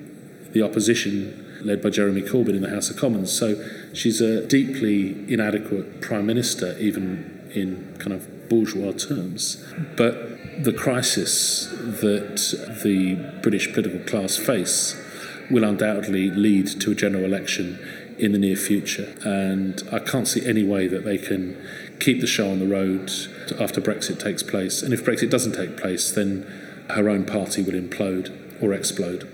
the 0.52 0.62
opposition 0.62 1.44
led 1.62 1.82
by 1.82 1.90
Jeremy 1.90 2.22
Corbyn 2.22 2.54
in 2.54 2.62
the 2.62 2.70
House 2.70 2.88
of 2.88 2.96
Commons. 2.96 3.30
So 3.32 3.62
she's 3.92 4.20
a 4.20 4.46
deeply 4.46 5.30
inadequate 5.30 6.00
prime 6.00 6.24
minister, 6.24 6.76
even 6.78 7.50
in 7.54 7.96
kind 7.98 8.12
of 8.12 8.48
bourgeois 8.48 8.92
terms. 8.92 9.64
But 9.96 10.62
the 10.62 10.72
crisis 10.72 11.66
that 11.66 12.80
the 12.82 13.16
British 13.42 13.72
political 13.74 14.00
class 14.00 14.36
face 14.36 14.96
will 15.50 15.64
undoubtedly 15.64 16.30
lead 16.30 16.80
to 16.80 16.92
a 16.92 16.94
general 16.94 17.24
election 17.24 17.78
in 18.18 18.32
the 18.32 18.38
near 18.38 18.56
future. 18.56 19.14
And 19.24 19.82
I 19.92 19.98
can't 19.98 20.26
see 20.26 20.46
any 20.46 20.62
way 20.62 20.88
that 20.88 21.04
they 21.04 21.18
can 21.18 21.56
keep 22.00 22.20
the 22.20 22.26
show 22.26 22.50
on 22.50 22.58
the 22.58 22.66
road 22.66 23.10
after 23.60 23.80
Brexit 23.80 24.20
takes 24.20 24.42
place. 24.42 24.82
And 24.82 24.92
if 24.92 25.04
Brexit 25.04 25.30
doesn't 25.30 25.52
take 25.52 25.76
place, 25.76 26.10
then 26.10 26.42
her 26.90 27.08
own 27.08 27.24
party 27.24 27.62
will 27.62 27.72
implode 27.72 28.32
or 28.62 28.72
explode. 28.72 29.28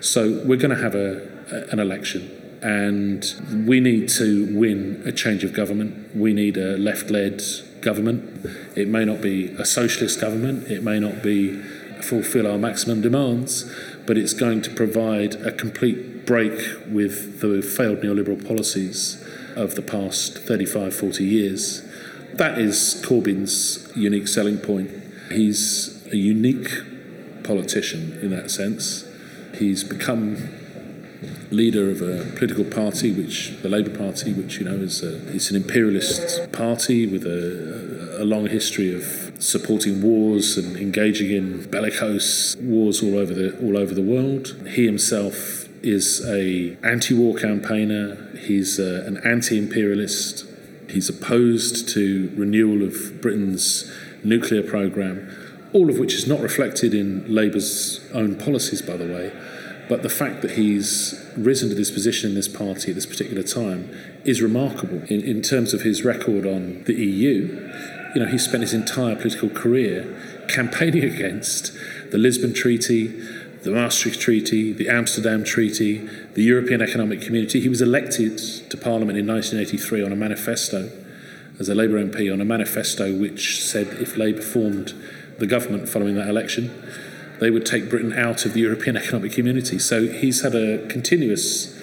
So 0.00 0.42
we're 0.44 0.58
going 0.58 0.76
to 0.76 0.82
have 0.82 0.94
a, 0.94 1.66
an 1.70 1.78
election. 1.78 2.32
And 2.62 3.24
we 3.66 3.80
need 3.80 4.08
to 4.10 4.56
win 4.56 5.02
a 5.04 5.12
change 5.12 5.44
of 5.44 5.52
government. 5.52 6.16
We 6.16 6.32
need 6.32 6.56
a 6.56 6.76
left 6.76 7.10
led 7.10 7.42
government. 7.80 8.46
It 8.74 8.88
may 8.88 9.04
not 9.04 9.20
be 9.20 9.48
a 9.58 9.64
socialist 9.64 10.20
government, 10.20 10.68
it 10.68 10.82
may 10.82 10.98
not 10.98 11.22
be 11.22 11.62
fulfill 12.02 12.46
our 12.46 12.58
maximum 12.58 13.00
demands, 13.00 13.70
but 14.06 14.18
it's 14.18 14.32
going 14.32 14.62
to 14.62 14.70
provide 14.70 15.34
a 15.36 15.52
complete 15.52 16.26
break 16.26 16.58
with 16.88 17.40
the 17.40 17.62
failed 17.62 18.00
neoliberal 18.00 18.44
policies 18.46 19.24
of 19.54 19.74
the 19.74 19.82
past 19.82 20.38
35, 20.38 20.94
40 20.94 21.24
years. 21.24 21.82
That 22.36 22.58
is 22.58 23.02
Corbyn's 23.06 23.90
unique 23.96 24.28
selling 24.28 24.58
point. 24.58 24.90
He's 25.32 26.06
a 26.12 26.16
unique 26.16 26.68
politician 27.44 28.18
in 28.20 28.30
that 28.30 28.50
sense. 28.50 29.08
He's 29.54 29.82
become 29.82 30.36
leader 31.50 31.90
of 31.90 32.02
a 32.02 32.30
political 32.36 32.64
party, 32.64 33.10
which 33.12 33.56
the 33.62 33.68
Labour 33.68 33.96
Party, 33.96 34.32
which 34.32 34.58
you 34.58 34.64
know 34.66 34.76
is 34.76 35.02
a, 35.02 35.34
it's 35.34 35.50
an 35.50 35.56
imperialist 35.56 36.52
party 36.52 37.06
with 37.06 37.24
a, 37.24 38.18
a 38.20 38.24
long 38.24 38.46
history 38.48 38.94
of 38.94 39.32
supporting 39.42 40.02
wars 40.02 40.58
and 40.58 40.76
engaging 40.76 41.30
in 41.30 41.70
bellicose 41.70 42.56
wars 42.56 43.02
all 43.02 43.16
over 43.16 43.32
the 43.32 43.56
all 43.60 43.78
over 43.78 43.94
the 43.94 44.02
world. 44.02 44.54
He 44.68 44.84
himself 44.84 45.68
is 45.82 46.22
a 46.26 46.76
anti-war 46.82 47.36
campaigner. 47.36 48.36
He's 48.36 48.78
a, 48.78 49.06
an 49.06 49.18
anti-imperialist. 49.18 50.44
He's 50.88 51.08
opposed 51.08 51.88
to 51.90 52.32
renewal 52.36 52.82
of 52.82 53.20
Britain's 53.20 53.90
nuclear 54.22 54.62
program, 54.62 55.30
all 55.72 55.90
of 55.90 55.98
which 55.98 56.14
is 56.14 56.26
not 56.26 56.40
reflected 56.40 56.94
in 56.94 57.32
Labour's 57.32 58.00
own 58.12 58.36
policies, 58.36 58.82
by 58.82 58.96
the 58.96 59.06
way. 59.06 59.32
But 59.88 60.02
the 60.02 60.08
fact 60.08 60.42
that 60.42 60.52
he's 60.52 61.14
risen 61.36 61.68
to 61.68 61.74
this 61.74 61.90
position 61.90 62.30
in 62.30 62.36
this 62.36 62.48
party 62.48 62.90
at 62.90 62.94
this 62.96 63.06
particular 63.06 63.42
time 63.42 63.90
is 64.24 64.42
remarkable 64.42 65.02
in, 65.04 65.20
in 65.22 65.42
terms 65.42 65.72
of 65.72 65.82
his 65.82 66.04
record 66.04 66.44
on 66.44 66.82
the 66.84 66.94
EU. 66.94 67.70
you 68.14 68.20
know, 68.20 68.26
he 68.26 68.38
spent 68.38 68.62
his 68.62 68.74
entire 68.74 69.14
political 69.14 69.48
career 69.48 70.44
campaigning 70.48 71.04
against 71.14 71.72
the 72.10 72.18
Lisbon 72.18 72.52
Treaty, 72.52 73.14
the 73.66 73.72
Maastricht 73.72 74.20
Treaty, 74.20 74.72
the 74.72 74.88
Amsterdam 74.88 75.42
Treaty, 75.42 75.98
the 76.34 76.42
European 76.42 76.80
Economic 76.80 77.20
Community. 77.20 77.60
He 77.60 77.68
was 77.68 77.82
elected 77.82 78.38
to 78.38 78.76
Parliament 78.76 79.18
in 79.18 79.26
1983 79.26 80.04
on 80.04 80.12
a 80.12 80.16
manifesto, 80.16 80.88
as 81.58 81.68
a 81.68 81.74
Labour 81.74 82.02
MP, 82.02 82.32
on 82.32 82.40
a 82.40 82.44
manifesto 82.44 83.12
which 83.12 83.64
said 83.64 83.88
if 84.00 84.16
Labour 84.16 84.40
formed 84.40 84.94
the 85.38 85.48
government 85.48 85.88
following 85.88 86.14
that 86.14 86.28
election, 86.28 86.70
they 87.40 87.50
would 87.50 87.66
take 87.66 87.90
Britain 87.90 88.12
out 88.12 88.46
of 88.46 88.54
the 88.54 88.60
European 88.60 88.96
Economic 88.96 89.32
Community. 89.32 89.80
So 89.80 90.06
he's 90.06 90.42
had 90.42 90.54
a 90.54 90.86
continuous 90.86 91.76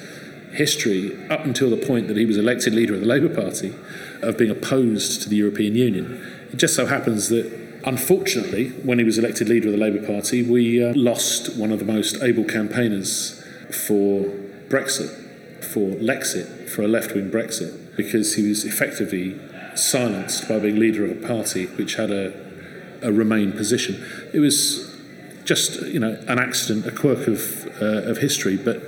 history 0.53 1.27
up 1.29 1.43
until 1.43 1.69
the 1.69 1.85
point 1.85 2.07
that 2.07 2.15
he 2.15 2.25
was 2.25 2.37
elected 2.37 2.73
leader 2.73 2.93
of 2.93 3.01
the 3.01 3.07
Labour 3.07 3.27
Party 3.27 3.75
of 4.21 4.37
being 4.37 4.51
opposed 4.51 5.21
to 5.23 5.29
the 5.29 5.35
European 5.35 5.75
Union. 5.75 6.47
It 6.53 6.57
just 6.57 6.75
so 6.75 6.85
happens 6.85 7.27
that, 7.27 7.62
unfortunately, 7.85 8.69
when 8.83 8.99
he 8.99 9.03
was 9.03 9.17
elected 9.17 9.49
leader 9.49 9.67
of 9.67 9.73
the 9.73 9.79
Labour 9.79 10.05
Party, 10.05 10.43
we 10.43 10.83
uh, 10.83 10.93
lost 10.95 11.55
one 11.57 11.71
of 11.71 11.79
the 11.79 11.85
most 11.85 12.21
able 12.21 12.43
campaigners 12.43 13.43
for 13.71 14.25
Brexit, 14.67 15.63
for 15.63 15.95
Lexit, 15.95 16.69
for 16.69 16.83
a 16.83 16.87
left 16.87 17.13
wing 17.13 17.29
Brexit, 17.29 17.95
because 17.95 18.35
he 18.35 18.47
was 18.47 18.65
effectively 18.65 19.39
silenced 19.75 20.47
by 20.47 20.59
being 20.59 20.77
leader 20.79 21.05
of 21.05 21.11
a 21.11 21.27
party 21.27 21.65
which 21.65 21.95
had 21.95 22.11
a, 22.11 22.33
a 23.01 23.11
Remain 23.11 23.51
position. 23.51 24.03
It 24.33 24.39
was 24.39 24.93
just 25.45 25.81
you 25.81 25.99
know 25.99 26.17
an 26.27 26.39
accident, 26.39 26.85
a 26.85 26.91
quirk 26.91 27.27
of 27.27 27.67
uh, 27.81 28.09
of 28.09 28.17
history, 28.17 28.57
but 28.57 28.81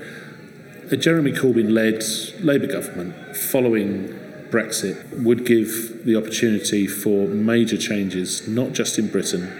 a 0.92 0.98
Jeremy 0.98 1.32
Corbyn 1.32 1.72
led 1.72 2.04
Labour 2.44 2.68
government 2.68 3.36
following 3.36 4.20
Brexit 4.50 5.24
would 5.24 5.46
give 5.46 6.06
the 6.06 6.16
opportunity 6.16 6.88
for 6.88 7.28
major 7.28 7.78
changes, 7.78 8.48
not 8.48 8.74
just 8.74 8.98
in 9.00 9.08
Britain, 9.08 9.52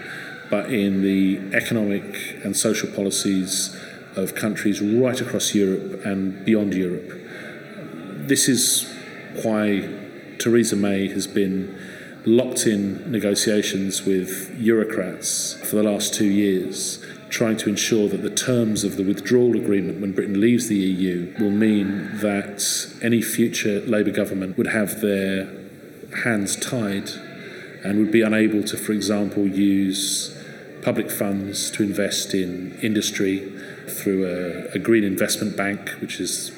but 0.50 0.72
in 0.72 1.02
the 1.02 1.38
economic 1.54 2.38
and 2.44 2.56
social 2.56 2.90
policies 2.90 3.76
of 4.16 4.34
countries 4.34 4.80
right 4.80 5.20
across 5.20 5.54
Europe 5.54 6.04
and 6.04 6.44
beyond 6.44 6.74
Europe. 6.74 7.12
This 8.28 8.48
is 8.48 8.92
why 9.42 9.88
Theresa 10.38 10.76
May 10.76 11.08
has 11.08 11.26
been 11.26 11.78
locked 12.24 12.66
in 12.66 13.10
negotiations 13.10 14.04
with 14.04 14.50
Eurocrats 14.58 15.56
for 15.64 15.76
the 15.76 15.82
last 15.82 16.14
two 16.14 16.26
years, 16.26 17.04
trying 17.28 17.56
to 17.56 17.68
ensure 17.68 18.08
that 18.08 18.22
the 18.22 18.30
terms 18.30 18.84
of 18.84 18.96
the 18.96 19.02
withdrawal 19.02 19.56
agreement 19.56 20.00
when 20.00 20.12
Britain 20.12 20.40
leaves 20.40 20.68
the 20.68 20.76
EU 20.76 21.34
will 21.38 21.50
mean 21.50 22.18
that 22.18 22.62
any 23.02 23.20
future 23.20 23.80
Labour 23.80 24.10
government 24.10 24.56
would 24.56 24.68
have 24.68 25.00
their 25.00 25.52
hands 26.24 26.56
tied 26.56 27.10
and 27.84 27.98
would 27.98 28.10
be 28.10 28.22
unable 28.22 28.62
to, 28.62 28.76
for 28.76 28.92
example, 28.92 29.46
use 29.46 30.36
public 30.82 31.10
funds 31.10 31.70
to 31.70 31.82
invest 31.82 32.32
in 32.32 32.78
industry 32.80 33.52
through 33.88 34.24
a, 34.24 34.74
a 34.74 34.78
green 34.78 35.04
investment 35.04 35.56
bank, 35.56 35.90
which 36.00 36.20
is 36.20 36.50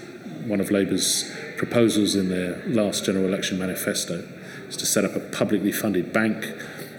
one 0.46 0.60
of 0.60 0.70
Labour's 0.70 1.30
proposals 1.56 2.14
in 2.14 2.28
their 2.28 2.62
last 2.66 3.04
general 3.04 3.26
election 3.26 3.58
manifesto 3.58 4.26
is 4.68 4.76
to 4.76 4.86
set 4.86 5.04
up 5.04 5.16
a 5.16 5.20
publicly 5.20 5.72
funded 5.72 6.12
bank 6.12 6.44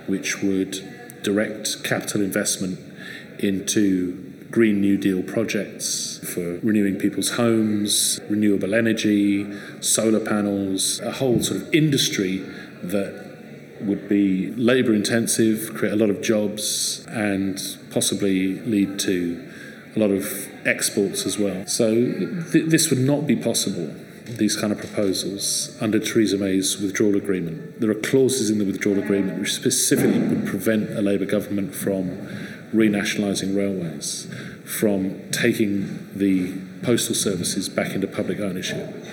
which 0.07 0.41
would 0.41 1.21
direct 1.23 1.83
capital 1.83 2.21
investment 2.21 2.79
into 3.39 4.29
Green 4.51 4.81
New 4.81 4.97
Deal 4.97 5.21
projects 5.21 6.19
for 6.33 6.59
renewing 6.59 6.97
people's 6.97 7.31
homes, 7.31 8.19
renewable 8.29 8.73
energy, 8.73 9.47
solar 9.81 10.19
panels, 10.19 10.99
a 11.01 11.11
whole 11.11 11.41
sort 11.41 11.61
of 11.61 11.73
industry 11.73 12.37
that 12.83 13.29
would 13.81 14.09
be 14.09 14.51
labour 14.53 14.93
intensive, 14.93 15.73
create 15.75 15.93
a 15.93 15.95
lot 15.95 16.09
of 16.09 16.21
jobs, 16.21 17.05
and 17.09 17.77
possibly 17.91 18.59
lead 18.61 18.99
to 18.99 19.47
a 19.95 19.99
lot 19.99 20.11
of 20.11 20.49
exports 20.65 21.25
as 21.25 21.37
well. 21.37 21.65
So 21.67 21.93
th- 22.51 22.65
this 22.65 22.89
would 22.89 22.99
not 22.99 23.25
be 23.27 23.35
possible 23.35 23.95
these 24.37 24.55
kind 24.55 24.71
of 24.71 24.77
proposals 24.77 25.75
under 25.81 25.99
Theresa 25.99 26.37
May's 26.37 26.79
withdrawal 26.79 27.15
agreement. 27.15 27.79
There 27.79 27.89
are 27.89 27.95
clauses 27.95 28.49
in 28.49 28.59
the 28.59 28.65
withdrawal 28.65 28.99
agreement 28.99 29.39
which 29.39 29.53
specifically 29.53 30.19
would 30.19 30.45
prevent 30.45 30.91
a 30.91 31.01
Labour 31.01 31.25
government 31.25 31.73
from 31.73 32.27
renationalising 32.73 33.55
railways, 33.55 34.27
from 34.65 35.29
taking 35.31 36.07
the 36.15 36.53
postal 36.83 37.15
services 37.15 37.69
back 37.69 37.93
into 37.93 38.07
public 38.07 38.39
ownership, 38.39 39.03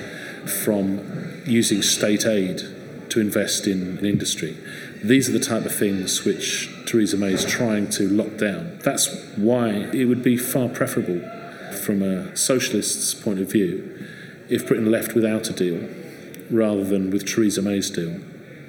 from 0.48 1.42
using 1.46 1.82
state 1.82 2.26
aid 2.26 2.62
to 3.10 3.20
invest 3.20 3.66
in, 3.66 3.98
in 3.98 4.04
industry. 4.04 4.56
These 5.02 5.28
are 5.28 5.32
the 5.32 5.40
type 5.40 5.64
of 5.64 5.74
things 5.74 6.24
which 6.24 6.68
Theresa 6.86 7.16
May 7.16 7.32
is 7.32 7.44
trying 7.44 7.88
to 7.90 8.08
lock 8.08 8.36
down. 8.36 8.78
That's 8.82 9.08
why 9.36 9.70
it 9.92 10.06
would 10.06 10.22
be 10.22 10.36
far 10.36 10.68
preferable 10.68 11.20
from 11.84 12.02
a 12.02 12.36
socialist's 12.36 13.14
point 13.14 13.40
of 13.40 13.50
view 13.50 14.06
if 14.48 14.66
Britain 14.66 14.90
left 14.90 15.14
without 15.14 15.48
a 15.48 15.52
deal 15.52 15.88
rather 16.50 16.84
than 16.84 17.10
with 17.10 17.26
Theresa 17.26 17.62
May's 17.62 17.90
deal. 17.90 18.20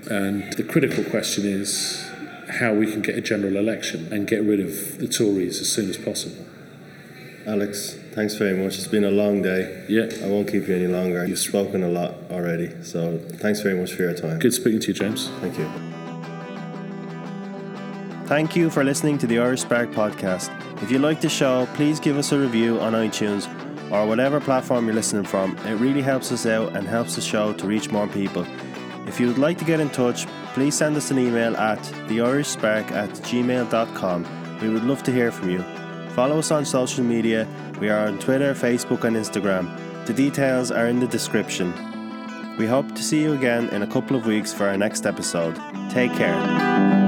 And 0.10 0.54
the 0.54 0.64
critical 0.64 1.04
question 1.04 1.46
is 1.46 2.07
how 2.50 2.74
we 2.74 2.92
can 2.92 3.02
get 3.02 3.16
a 3.16 3.22
general 3.22 3.58
election 3.58 4.12
and 4.12 4.28
get 4.28 4.44
rid 4.44 4.60
of 4.60 5.00
the 5.00 5.08
Tories 5.08 5.60
as 5.60 5.72
soon 5.72 5.90
as 5.90 5.98
possible. 5.98 6.46
Alex, 7.46 7.98
thanks 8.12 8.36
very 8.36 8.54
much. 8.58 8.78
It's 8.78 8.88
been 8.88 9.06
a 9.06 9.12
long 9.12 9.42
day. 9.42 9.86
Yeah. 9.88 10.10
I 10.24 10.28
won't 10.28 10.50
keep 10.50 10.68
you 10.68 10.76
any 10.76 10.88
longer. 10.88 11.26
You've 11.26 11.40
spoken 11.40 11.82
a 11.84 11.88
lot 11.88 12.16
already. 12.30 12.84
So 12.84 13.20
thanks 13.20 13.62
very 13.62 13.80
much 13.80 13.94
for 13.94 14.02
your 14.04 14.14
time. 14.14 14.40
Good 14.40 14.54
speaking 14.54 14.82
to 14.82 14.88
you, 14.88 14.94
James. 14.94 15.30
Thank 15.40 15.58
you. 15.58 15.70
Thank 18.28 18.58
you 18.58 18.70
for 18.70 18.84
listening 18.84 19.18
to 19.20 19.28
the 19.28 19.40
Irish 19.40 19.62
Spark 19.62 19.92
podcast. 19.92 20.52
If 20.84 20.92
you 20.92 21.00
like 21.00 21.22
the 21.22 21.30
show, 21.30 21.66
please 21.76 22.02
give 22.02 22.18
us 22.18 22.34
a 22.34 22.40
review 22.40 22.80
on 22.82 22.92
iTunes 22.92 23.48
or 23.92 24.06
whatever 24.06 24.42
platform 24.42 24.86
you're 24.86 24.96
listening 24.96 25.24
from. 25.24 25.58
It 25.60 25.76
really 25.76 26.02
helps 26.02 26.34
us 26.34 26.46
out 26.46 26.76
and 26.76 26.86
helps 26.86 27.16
the 27.16 27.22
show 27.22 27.54
to 27.54 27.66
reach 27.66 27.90
more 27.90 28.08
people. 28.08 28.46
If 29.08 29.22
you 29.22 29.28
would 29.28 29.38
like 29.38 29.58
to 29.60 29.66
get 29.66 29.80
in 29.80 29.90
touch, 29.90 30.28
please 30.58 30.76
send 30.76 30.98
us 30.98 31.12
an 31.12 31.20
email 31.20 31.56
at 31.56 31.78
theirishspark 32.10 32.90
at 32.90 33.12
gmail.com. 33.30 34.60
We 34.60 34.70
would 34.70 34.86
love 34.86 35.04
to 35.04 35.12
hear 35.12 35.32
from 35.32 35.52
you. 35.52 35.62
Follow 36.16 36.40
us 36.40 36.50
on 36.50 36.66
social 36.66 37.04
media. 37.04 37.48
We 37.80 37.90
are 37.90 38.08
on 38.08 38.18
Twitter, 38.18 38.56
Facebook, 38.56 39.04
and 39.04 39.16
Instagram. 39.16 39.68
The 40.08 40.14
details 40.14 40.72
are 40.72 40.88
in 40.88 41.00
the 41.00 41.06
description. 41.06 41.72
We 42.58 42.66
hope 42.66 42.88
to 42.96 43.04
see 43.04 43.22
you 43.22 43.34
again 43.34 43.70
in 43.70 43.84
a 43.84 43.88
couple 43.88 44.18
of 44.18 44.26
weeks 44.26 44.52
for 44.52 44.68
our 44.68 44.78
next 44.78 45.06
episode. 45.06 45.56
Take 45.92 46.12
care. 46.14 47.07